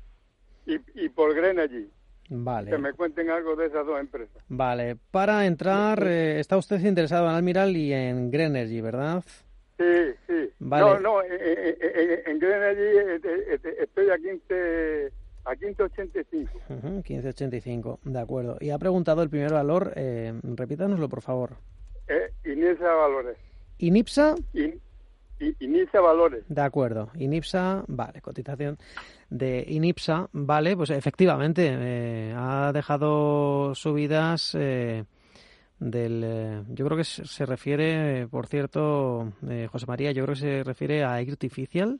[0.65, 1.89] y, por Grenergy.
[2.29, 2.69] Vale.
[2.69, 4.37] Que me cuenten algo de esas dos empresas.
[4.49, 4.97] Vale.
[5.09, 9.23] Para entrar, eh, está usted interesado en Almiral y en Grenergy, ¿verdad?
[9.77, 10.49] Sí, sí.
[10.59, 10.85] Vale.
[10.85, 13.21] No, no, en, Grenergy
[13.79, 15.11] estoy a 15...
[15.45, 16.59] A 1585.
[16.69, 18.57] Uh 1585, de acuerdo.
[18.59, 21.51] Y ha preguntado el primer valor, eh, repítanoslo por favor.
[22.07, 23.37] Eh, Inipsa Valores.
[23.79, 24.35] ¿Inipsa?
[25.59, 26.43] Inipsa Valores.
[26.47, 27.09] De acuerdo.
[27.15, 28.77] Inipsa, vale, cotización
[29.29, 35.05] de Inipsa, vale, pues efectivamente eh, ha dejado subidas eh,
[35.79, 36.23] del.
[36.25, 39.31] Eh, yo creo que se, refiere, por cierto,
[39.71, 41.99] José María, yo creo que se refiere a Artificial,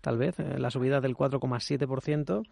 [0.00, 2.46] tal vez, la subida del 4,7%,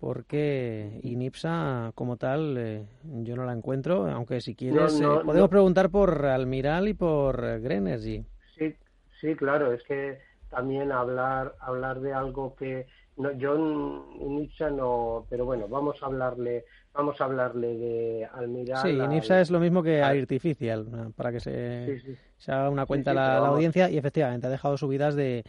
[0.00, 6.88] porque Inipsa como tal yo no la encuentro, aunque si quieres podemos preguntar por Almiral
[6.88, 8.24] y por Grenergy.
[8.56, 8.74] Sí,
[9.20, 12.86] sí, claro, es que también hablar hablar de algo que
[13.18, 18.82] no, yo en IPSA no, pero bueno, vamos a hablarle, vamos a hablarle de Almiral.
[18.82, 22.00] Sí, en IPSA es lo mismo que Artificial, para que se,
[22.38, 25.44] se haga una cuenta la, audiencia y efectivamente ha dejado subidas de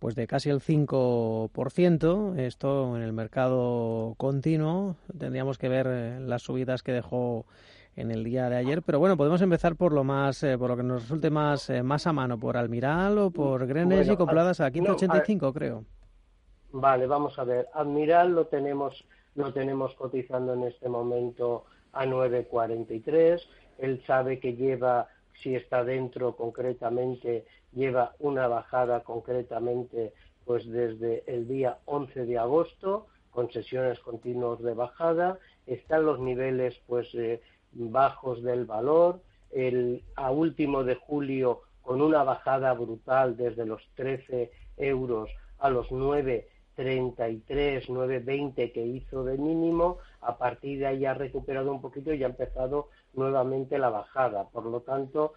[0.00, 6.42] pues de casi el 5%, esto en el mercado continuo, tendríamos que ver eh, las
[6.42, 7.44] subidas que dejó
[7.96, 10.76] en el día de ayer, pero bueno, podemos empezar por lo más, eh, por lo
[10.78, 14.70] que nos resulte más, eh, más a mano, por Almiral o por Greenwich compradas a
[14.70, 15.84] 15.85 creo.
[16.72, 17.68] Vale, vamos a ver.
[17.74, 23.42] Admiral lo tenemos, lo tenemos cotizando en este momento a 9.43.
[23.78, 25.08] Él sabe que lleva,
[25.42, 30.12] si está dentro concretamente, lleva una bajada concretamente
[30.44, 35.38] pues desde el día 11 de agosto con sesiones continuas de bajada.
[35.66, 37.40] Están los niveles pues eh,
[37.72, 39.20] bajos del valor.
[39.50, 45.90] El, a último de julio con una bajada brutal desde los 13 euros a los
[45.90, 46.48] 9
[46.80, 52.22] 33, 920 que hizo de mínimo, a partir de ahí ha recuperado un poquito y
[52.24, 54.48] ha empezado nuevamente la bajada.
[54.48, 55.34] Por lo tanto,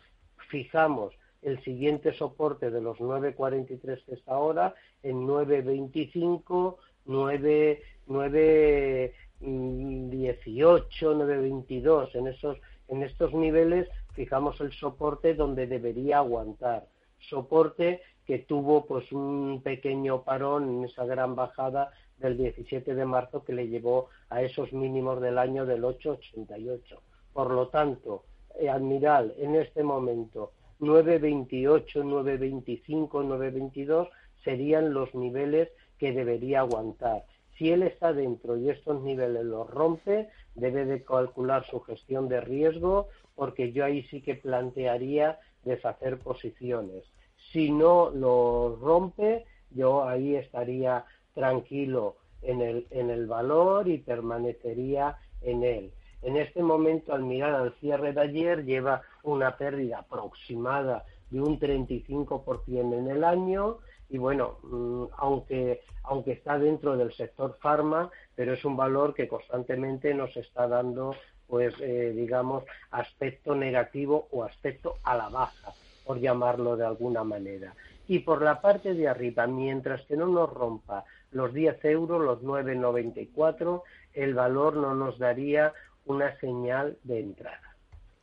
[0.50, 12.16] fijamos el siguiente soporte de los 9.43 que está ahora en 9.25, 9, 9.18, 9.22.
[12.16, 12.58] En, esos,
[12.88, 16.88] en estos niveles fijamos el soporte donde debería aguantar.
[17.20, 23.44] Soporte que tuvo pues un pequeño parón en esa gran bajada del 17 de marzo
[23.44, 27.02] que le llevó a esos mínimos del año del 888.
[27.34, 28.24] Por lo tanto,
[28.60, 34.08] eh, Admiral en este momento 928, 925, 922
[34.44, 37.26] serían los niveles que debería aguantar.
[37.58, 42.42] Si él está dentro y estos niveles los rompe, debe de calcular su gestión de
[42.42, 47.04] riesgo porque yo ahí sí que plantearía deshacer posiciones
[47.52, 55.18] si no lo rompe, yo ahí estaría tranquilo en el, en el valor y permanecería
[55.42, 55.94] en él.
[56.24, 61.60] En este momento, al mirar al cierre de ayer, lleva una pérdida aproximada de un
[61.60, 68.54] 35% en el año y bueno, mm, aunque, aunque está dentro del sector farma, pero
[68.54, 71.16] es un valor que constantemente nos está dando,
[71.48, 75.74] pues, eh, digamos, aspecto negativo o aspecto a la baja
[76.06, 77.74] por llamarlo de alguna manera.
[78.08, 82.44] Y por la parte de arriba, mientras que no nos rompa los 10 euros, los
[82.44, 83.82] 9,94,
[84.14, 85.74] el valor no nos daría
[86.06, 87.76] una señal de entrada.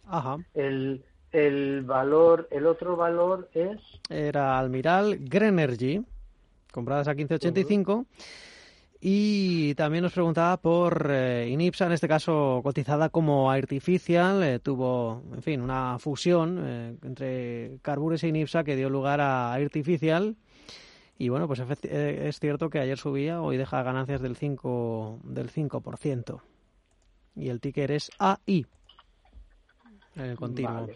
[0.07, 0.39] Ajá.
[0.55, 3.79] El, el valor, el otro valor es...
[4.09, 6.05] Era Almiral Grenergy,
[6.73, 8.07] compradas a 1585.
[9.03, 15.23] Y también nos preguntaba por eh, Inipsa, en este caso cotizada como Artificial, eh, tuvo,
[15.33, 20.37] en fin, una fusión eh, entre Carbures e Inipsa que dio lugar a Artificial.
[21.17, 25.21] Y bueno, pues es cierto que ayer subía, hoy deja ganancias del 5%.
[25.23, 26.41] Del 5%.
[27.37, 28.67] Y el ticker es AI,
[30.17, 30.89] en el continuo.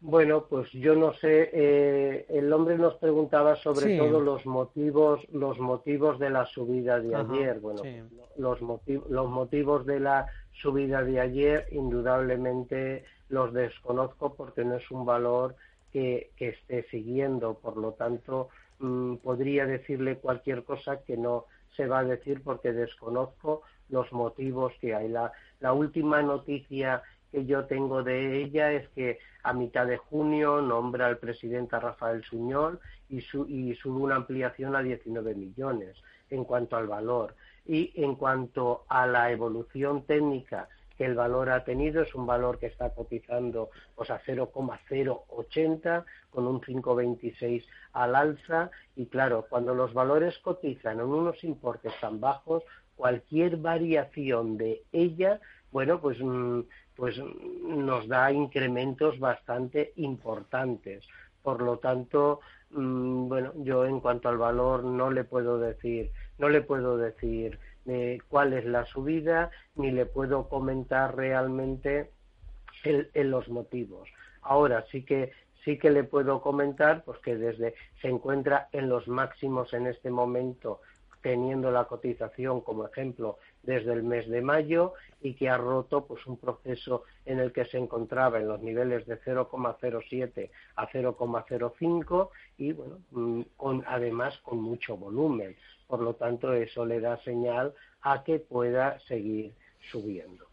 [0.00, 1.50] Bueno, pues yo no sé.
[1.52, 7.16] Eh, el hombre nos preguntaba sobre todo los motivos, los motivos de la subida de
[7.16, 7.58] ayer.
[7.58, 7.82] Bueno,
[8.36, 8.60] los,
[9.08, 15.56] los motivos de la subida de ayer, indudablemente los desconozco porque no es un valor
[15.92, 17.54] que, esté siguiendo.
[17.54, 21.46] Por lo tanto, mm, podría decirle cualquier cosa que no
[21.76, 25.08] se va a decir porque desconozco los motivos que hay.
[25.08, 25.32] La,
[25.72, 31.18] última noticia que yo tengo de ella es que a mitad de junio nombra al
[31.18, 35.96] presidente Rafael Suñol y, y sube una ampliación a 19 millones
[36.30, 37.34] en cuanto al valor.
[37.66, 40.68] Y en cuanto a la evolución técnica
[40.98, 46.46] que el valor ha tenido, es un valor que está cotizando pues, a 0,080 con
[46.46, 48.70] un 5,26 al alza.
[48.96, 52.64] Y claro, cuando los valores cotizan en unos importes tan bajos,
[52.98, 55.40] cualquier variación de ella,
[55.70, 56.62] bueno, pues mm,
[56.96, 57.16] pues
[57.62, 61.06] nos da incrementos bastante importantes.
[61.42, 62.40] Por lo tanto,
[62.70, 67.60] mm, bueno, yo en cuanto al valor no le puedo decir, no le puedo decir
[67.86, 72.10] eh, cuál es la subida, ni le puedo comentar realmente
[72.84, 74.08] en los motivos.
[74.42, 75.30] Ahora sí que
[75.64, 80.10] sí que le puedo comentar pues que desde se encuentra en los máximos en este
[80.10, 80.80] momento
[81.22, 86.26] teniendo la cotización como ejemplo desde el mes de mayo y que ha roto pues
[86.26, 92.72] un proceso en el que se encontraba en los niveles de 0,07 a 0,05 y
[92.72, 95.56] bueno mm, con además con mucho volumen
[95.86, 99.52] por lo tanto eso le da señal a que pueda seguir
[99.90, 100.48] subiendo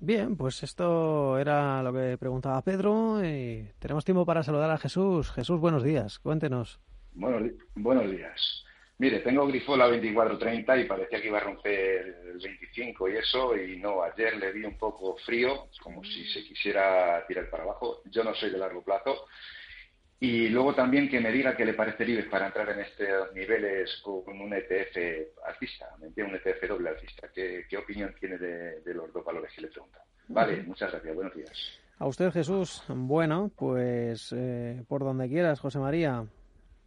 [0.00, 5.30] Bien, pues esto era lo que preguntaba Pedro y tenemos tiempo para saludar a Jesús.
[5.30, 6.80] Jesús, buenos días, cuéntenos.
[7.14, 8.64] Buenos, buenos días.
[9.00, 13.76] Mire, tengo Grifola 2430 y parecía que iba a romper el 25 y eso, y
[13.76, 18.02] no, ayer le vi un poco frío, como si se quisiera tirar para abajo.
[18.06, 19.26] Yo no soy de largo plazo.
[20.20, 24.40] Y luego también que me diga qué le parecería para entrar en estos niveles con
[24.40, 24.96] un ETF
[25.46, 27.28] alcista, un ETF doble alcista.
[27.32, 30.02] ¿Qué, opinión tiene de, los dos valores que le preguntan?
[30.26, 31.14] Vale, muchas gracias.
[31.14, 31.80] Buenos días.
[32.00, 32.82] A usted, Jesús.
[32.88, 36.26] Bueno, pues eh, por donde quieras, José María.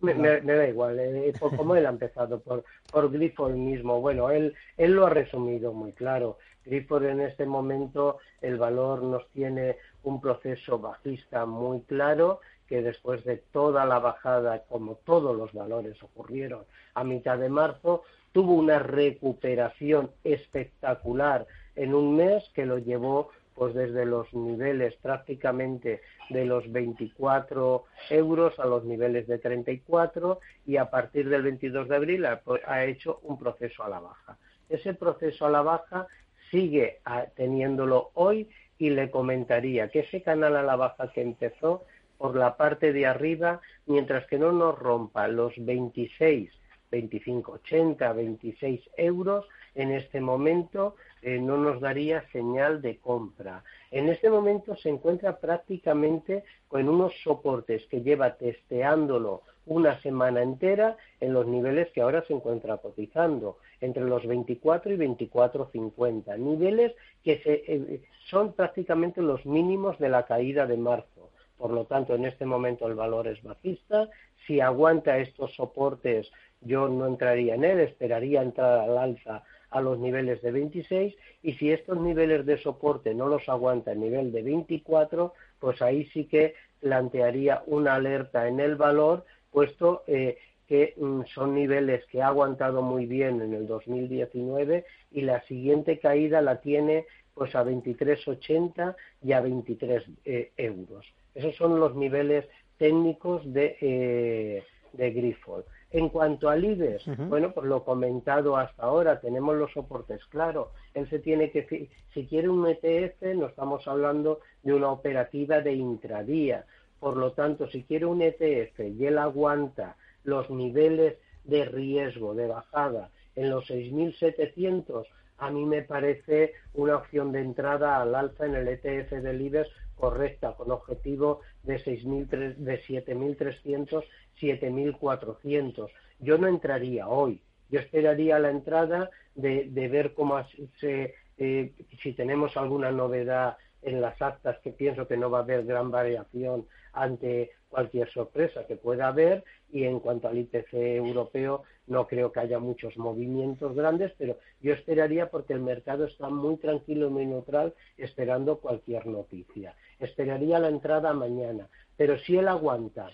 [0.02, 4.02] Me, da igual, eh, por cómo él ha empezado, por, por Grifford mismo.
[4.02, 6.38] Bueno, él, él lo ha resumido muy claro.
[6.66, 13.24] Grifford en este momento el valor nos tiene un proceso bajista muy claro que después
[13.26, 18.80] de toda la bajada, como todos los valores ocurrieron a mitad de marzo, tuvo una
[18.80, 26.72] recuperación espectacular en un mes que lo llevó pues desde los niveles prácticamente de los
[26.72, 32.86] 24 euros a los niveles de 34 y a partir del 22 de abril ha,
[32.86, 34.38] hecho un proceso a la baja.
[34.70, 36.08] Ese proceso a la baja
[36.50, 37.00] sigue
[37.36, 41.84] teniéndolo hoy y le comentaría que ese canal a la baja que empezó
[42.18, 46.52] por la parte de arriba, mientras que no nos rompa los 26,
[46.92, 53.64] 25, 80, 26 euros, en este momento eh, no nos daría señal de compra.
[53.90, 60.98] En este momento se encuentra prácticamente con unos soportes que lleva testeándolo una semana entera
[61.20, 67.42] en los niveles que ahora se encuentra cotizando, entre los 24 y 24,50, niveles que
[67.46, 71.30] eh, son prácticamente los mínimos de la caída de marzo.
[71.58, 74.10] Por lo tanto, en este momento el valor es bajista.
[74.48, 76.32] Si aguanta estos soportes,
[76.62, 81.54] yo no entraría en él, esperaría entrar al alza a los niveles de 26 y
[81.54, 86.26] si estos niveles de soporte no los aguanta el nivel de 24, pues ahí sí
[86.26, 90.38] que plantearía una alerta en el valor, puesto eh,
[90.68, 96.00] que mm, son niveles que ha aguantado muy bien en el 2019 y la siguiente
[96.00, 101.06] caída la tiene pues a 23,80 y a 23 eh, euros.
[101.34, 102.46] Esos son los niveles
[102.78, 105.62] técnicos de, eh, de.
[105.94, 110.72] En cuanto al IBEX, bueno, pues lo comentado hasta ahora, tenemos los soportes claro.
[110.94, 115.74] Él se tiene que, si quiere un ETF, no estamos hablando de una operativa de
[115.74, 116.66] intradía.
[117.00, 122.48] Por lo tanto, si quiere un ETF y él aguanta los niveles de riesgo de
[122.48, 125.06] bajada en los 6.700,
[125.40, 129.70] a mí me parece una opción de entrada al alza en el ETF del IBEX
[130.02, 134.04] correcta, con objetivo de, de 7.300,
[134.42, 135.88] 7.400.
[136.20, 140.44] Yo no entraría hoy, yo esperaría la entrada de, ver cómo
[140.80, 145.44] se, eh, si tenemos alguna novedad en las actas, que pienso que no va a
[145.44, 151.64] haber gran variación ante cualquier sorpresa que pueda haber, y en cuanto al IPC europeo,
[151.88, 156.58] no creo que haya muchos movimientos grandes, pero yo esperaría porque el mercado está muy
[156.58, 163.10] tranquilo y muy neutral esperando cualquier noticia esperaría la entrada mañana, pero si él aguanta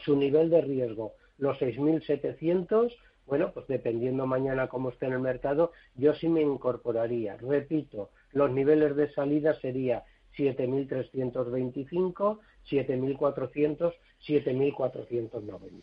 [0.00, 2.94] su nivel de riesgo, los 6.700,
[3.26, 7.36] bueno, pues dependiendo mañana cómo esté en el mercado, yo sí me incorporaría.
[7.36, 10.04] Repito, los niveles de salida sería
[10.36, 12.38] 7.325,
[12.70, 13.92] 7.400,
[14.26, 15.82] 7.490.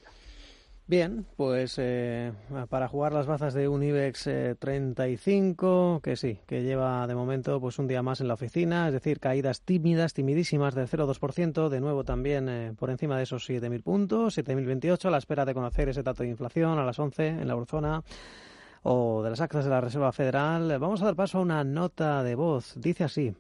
[0.86, 2.34] Bien, pues eh,
[2.70, 4.30] para jugar las bazas de un IBEX
[4.60, 8.94] 35, que sí, que lleva de momento pues un día más en la oficina, es
[8.94, 13.82] decir, caídas tímidas, timidísimas del 0,2%, de nuevo también eh, por encima de esos 7.000
[13.82, 17.48] puntos, 7.028, a la espera de conocer ese dato de inflación a las 11 en
[17.48, 18.04] la eurozona
[18.82, 20.68] o de las actas de la Reserva Federal.
[20.80, 22.74] Vamos a dar paso a una nota de voz.
[22.76, 23.34] Dice así.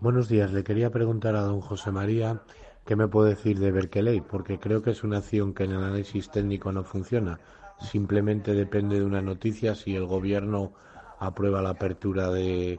[0.00, 2.42] Buenos días, le quería preguntar a don José María
[2.84, 4.20] ¿Qué me puedo decir de Berkeley?
[4.20, 7.40] Porque creo que es una acción que en el análisis técnico no funciona.
[7.80, 10.74] Simplemente depende de una noticia si el gobierno
[11.18, 12.78] aprueba la apertura de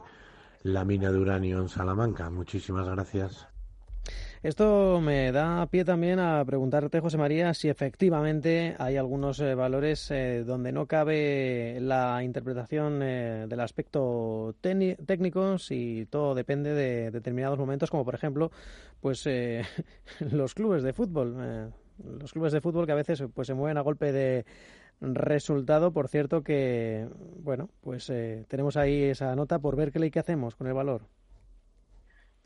[0.62, 2.30] la mina de uranio en Salamanca.
[2.30, 3.48] Muchísimas gracias.
[4.46, 10.08] Esto me da pie también a preguntarte, José María, si efectivamente hay algunos eh, valores
[10.12, 17.58] eh, donde no cabe la interpretación eh, del aspecto técnico, si todo depende de determinados
[17.58, 18.52] momentos, como por ejemplo,
[19.00, 19.28] pues
[20.20, 21.72] los clubes de fútbol.
[21.98, 24.44] los clubes de fútbol que a veces pues se mueven a golpe de
[25.00, 25.92] resultado.
[25.92, 27.08] Por cierto que,
[27.42, 28.12] bueno, pues
[28.46, 31.15] tenemos ahí esa nota por ver qué hacemos con el valor.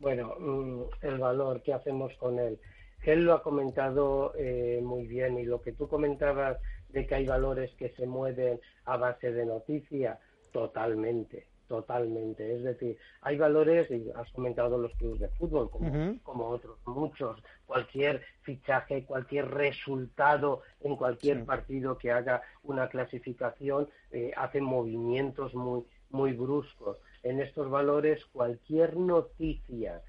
[0.00, 2.58] Bueno, mm, el valor, ¿qué hacemos con él?
[3.04, 7.26] Él lo ha comentado eh, muy bien y lo que tú comentabas de que hay
[7.26, 10.18] valores que se mueven a base de noticia,
[10.52, 12.56] totalmente, totalmente.
[12.56, 17.42] Es decir, hay valores, y has comentado los clubes de fútbol, como, como otros muchos,
[17.66, 25.84] cualquier fichaje, cualquier resultado en cualquier partido que haga una clasificación, eh, hace movimientos muy,
[26.10, 30.02] muy bruscos en estos valores cualquier noticia,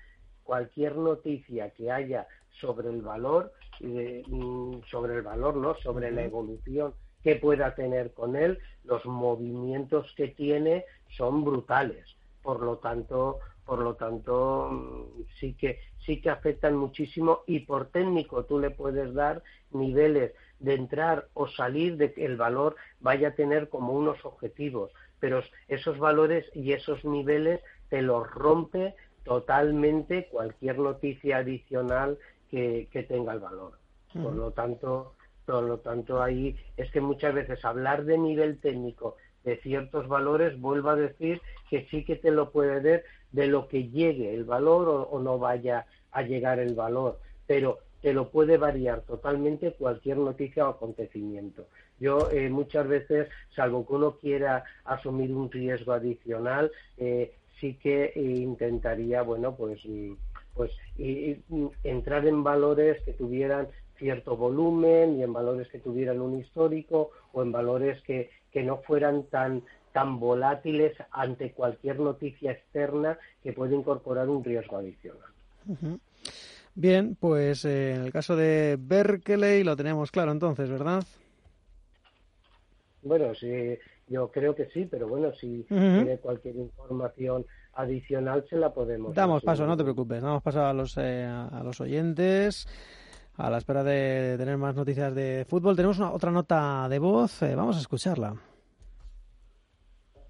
[0.43, 2.27] cualquier noticia que haya
[2.59, 5.75] sobre el valor, mm, sobre el valor, ¿no?
[5.75, 6.93] Sobre la evolución
[7.23, 10.85] que pueda tener con él, los movimientos que tiene
[11.17, 12.05] son brutales.
[12.41, 17.89] Por lo tanto, por lo tanto, mm, sí que sí que afectan muchísimo y por
[17.89, 23.29] técnico tú le puedes dar niveles de entrar o salir de que el valor vaya
[23.29, 24.91] a tener como unos objetivos
[25.21, 32.17] pero esos valores y esos niveles te los rompe totalmente cualquier noticia adicional
[32.49, 33.79] que, tenga el valor.
[34.11, 35.15] Por lo tanto,
[35.45, 39.15] por lo tanto ahí es que muchas veces hablar de nivel técnico
[39.45, 43.67] de ciertos valores, vuelvo a decir que sí que te lo puede ver de lo
[43.67, 48.29] que llegue el valor o, o no vaya a llegar el valor, pero te lo
[48.29, 51.67] puede variar totalmente cualquier noticia o acontecimiento.
[52.01, 58.11] Yo eh, muchas veces, salvo que uno quiera asumir un riesgo adicional, eh, sí que
[58.15, 59.79] intentaría, bueno, pues,
[60.55, 60.71] pues
[61.83, 67.43] entrar en valores que tuvieran cierto volumen y en valores que tuvieran un histórico o
[67.43, 69.61] en valores que, que no fueran tan
[69.93, 75.29] tan volátiles ante cualquier noticia externa que puede incorporar un riesgo adicional.
[76.73, 81.03] Bien, pues eh, en el caso de Berkeley lo tenemos claro entonces, ¿verdad?
[83.03, 83.77] Bueno, sí,
[84.07, 89.15] yo creo que sí, pero bueno, si tiene cualquier información adicional se la podemos.
[89.15, 92.67] Damos paso, no te preocupes, damos paso a los, eh, a los oyentes.
[93.37, 97.41] A la espera de tener más noticias de fútbol, tenemos una, otra nota de voz,
[97.41, 98.35] eh, vamos a escucharla.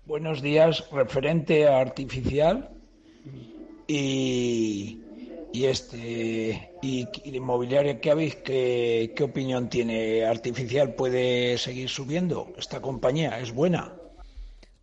[0.06, 2.70] Buenos días, referente a artificial
[3.88, 5.01] y
[5.54, 12.54] y este y, y inmobiliaria que habéis qué, qué opinión tiene artificial puede seguir subiendo
[12.58, 13.94] esta compañía es buena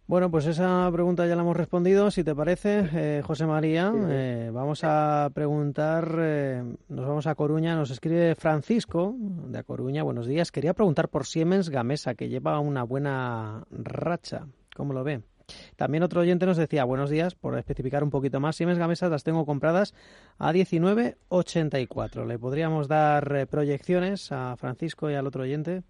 [0.09, 2.11] bueno, pues esa pregunta ya la hemos respondido.
[2.11, 7.77] Si te parece, eh, José María, eh, vamos a preguntar, eh, nos vamos a Coruña,
[7.77, 10.51] nos escribe Francisco de Coruña, buenos días.
[10.51, 14.47] Quería preguntar por Siemens Gamesa, que lleva una buena racha.
[14.75, 15.21] ¿Cómo lo ve?
[15.77, 19.25] También otro oyente nos decía, buenos días, por especificar un poquito más, Siemens Gamesa las
[19.25, 19.95] tengo compradas
[20.39, 22.27] a 19.84.
[22.27, 25.83] ¿Le podríamos dar eh, proyecciones a Francisco y al otro oyente?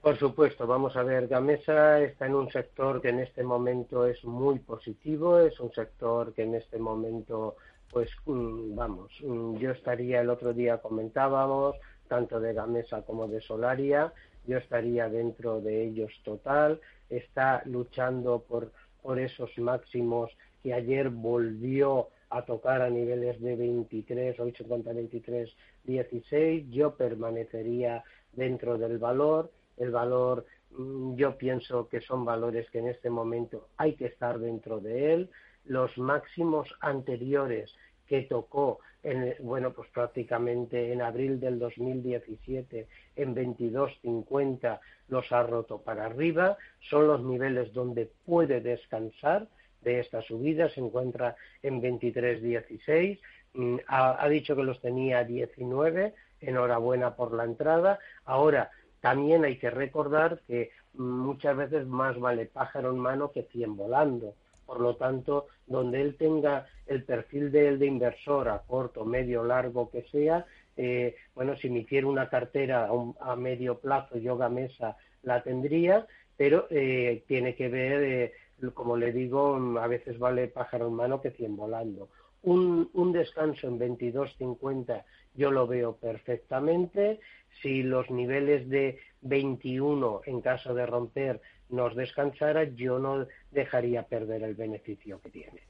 [0.00, 4.24] Por supuesto, vamos a ver, Gamesa está en un sector que en este momento es
[4.24, 7.56] muy positivo, es un sector que en este momento,
[7.90, 11.74] pues mm, vamos, mm, yo estaría el otro día comentábamos,
[12.06, 14.12] tanto de Gamesa como de Solaria,
[14.46, 16.80] yo estaría dentro de ellos total,
[17.10, 18.72] está luchando por,
[19.02, 20.30] por esos máximos
[20.62, 28.02] que ayer volvió a tocar a niveles de 23, hoy se 23, 16, yo permanecería
[28.32, 33.68] dentro del valor, el valor mm, yo pienso que son valores que en este momento
[33.76, 35.30] hay que estar dentro de él,
[35.64, 37.72] los máximos anteriores
[38.06, 45.82] que tocó en, bueno pues prácticamente en abril del 2017 en 22.50 los ha roto
[45.82, 46.56] para arriba.
[46.80, 49.48] Son los niveles donde puede descansar
[49.82, 50.68] de esta subida.
[50.70, 53.20] Se encuentra en 23.16
[53.54, 57.98] mm, ha, ha dicho que los tenía 19 enhorabuena por la entrada.
[58.24, 63.76] Ahora también hay que recordar que muchas veces más vale pájaro en mano que cien
[63.76, 64.34] volando.
[64.66, 69.44] Por lo tanto, donde él tenga el perfil de él de inversor a corto, medio,
[69.44, 70.44] largo que sea,
[70.76, 72.88] eh, bueno, si me hiciera una cartera
[73.20, 76.06] a, medio plazo, yoga mesa, la tendría,
[76.36, 78.32] pero eh, tiene que ver, eh,
[78.74, 82.08] como le digo, a veces vale pájaro en mano que cien volando.
[82.42, 85.04] Un, un descanso en 22.50
[85.36, 87.20] yo lo veo perfectamente.
[87.62, 94.42] Si los niveles de 21, en caso de romper, nos descansara, yo no dejaría perder
[94.42, 95.62] el beneficio que tiene.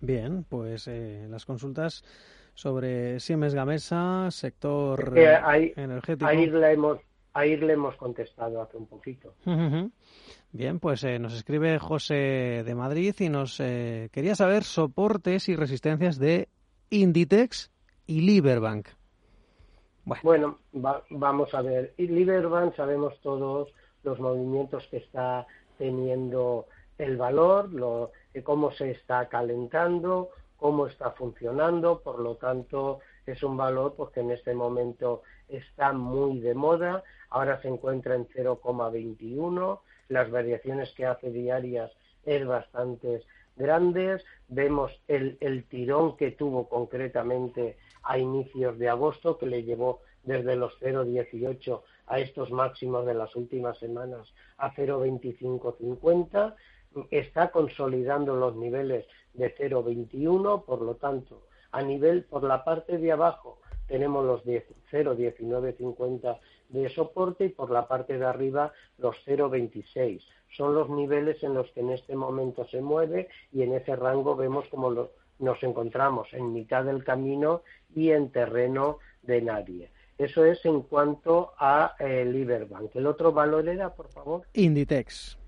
[0.00, 2.04] Bien, pues eh, las consultas
[2.54, 6.26] sobre Siemens Gamesa, sector energético.
[6.26, 6.98] Ahí le, hemos,
[7.32, 9.34] ahí le hemos contestado hace un poquito.
[10.52, 15.56] Bien, pues eh, nos escribe José de Madrid y nos eh, quería saber soportes y
[15.56, 16.48] resistencias de
[16.90, 17.72] Inditex
[18.06, 18.86] y Liberbank.
[20.22, 21.94] Bueno, vamos a ver.
[21.96, 23.72] Y Liberbank sabemos todos
[24.04, 25.46] los movimientos que está
[25.78, 26.66] teniendo
[26.98, 28.12] el valor, lo,
[28.44, 34.30] cómo se está calentando, cómo está funcionando, por lo tanto es un valor porque en
[34.30, 41.30] este momento está muy de moda, ahora se encuentra en 0,21, las variaciones que hace
[41.30, 41.90] diarias
[42.24, 43.22] es bastante
[43.56, 50.00] grandes, vemos el, el tirón que tuvo concretamente a inicios de agosto, que le llevó
[50.22, 56.54] desde los 0,18 a estos máximos de las últimas semanas a 0,2550,
[57.10, 61.42] está consolidando los niveles de 0,21, por lo tanto,
[61.72, 66.38] a nivel por la parte de abajo tenemos los 0,1950
[66.68, 70.22] de soporte y por la parte de arriba los 0,26.
[70.56, 74.36] Son los niveles en los que en este momento se mueve y en ese rango
[74.36, 77.62] vemos como nos encontramos en mitad del camino
[77.94, 79.90] y en terreno de nadie.
[80.18, 82.94] Eso es en cuanto a eh, Liberbank.
[82.94, 84.42] ¿El otro valor era, por favor?
[84.52, 85.38] Inditex.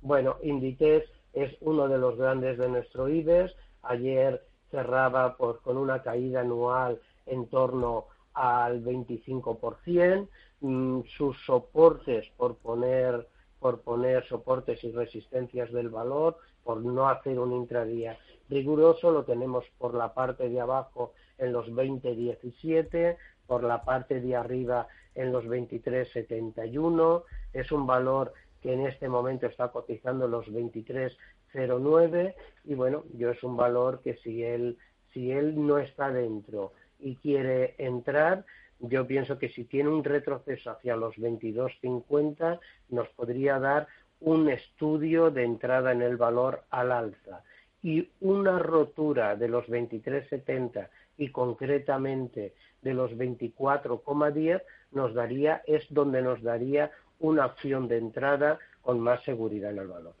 [0.00, 3.54] Bueno, Inditex es uno de los grandes de nuestro IBEX.
[3.82, 10.28] Ayer cerraba con una caída anual en torno al 25%.
[10.60, 13.28] Mm, sus soportes, por poner,
[13.60, 19.64] por poner soportes y resistencias del valor, por no hacer un intradía riguroso, lo tenemos
[19.78, 23.16] por la parte de abajo en los 20.17,
[23.48, 24.86] por la parte de arriba
[25.16, 27.24] en los 23.71.
[27.52, 28.32] Es un valor
[28.62, 32.34] que en este momento está cotizando los 23.09
[32.64, 34.78] y bueno, yo es un valor que si él
[35.12, 38.44] si él no está dentro y quiere entrar,
[38.78, 43.88] yo pienso que si tiene un retroceso hacia los 22.50 nos podría dar
[44.20, 47.42] un estudio de entrada en el valor al alza
[47.82, 54.62] y una rotura de los 23.70 y concretamente de los 24,10
[54.92, 59.88] nos daría es donde nos daría una opción de entrada con más seguridad en el
[59.88, 60.14] valor.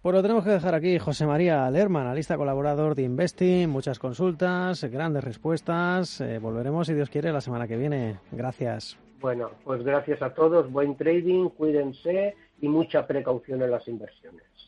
[0.00, 0.98] Pues lo tenemos que dejar aquí.
[0.98, 6.20] José María Lerman, analista colaborador de Investing, muchas consultas, grandes respuestas.
[6.20, 8.18] Eh, volveremos, si Dios quiere, la semana que viene.
[8.30, 8.96] Gracias.
[9.20, 14.44] Bueno, pues gracias a todos, buen trading, cuídense y mucha precaución en las inversiones.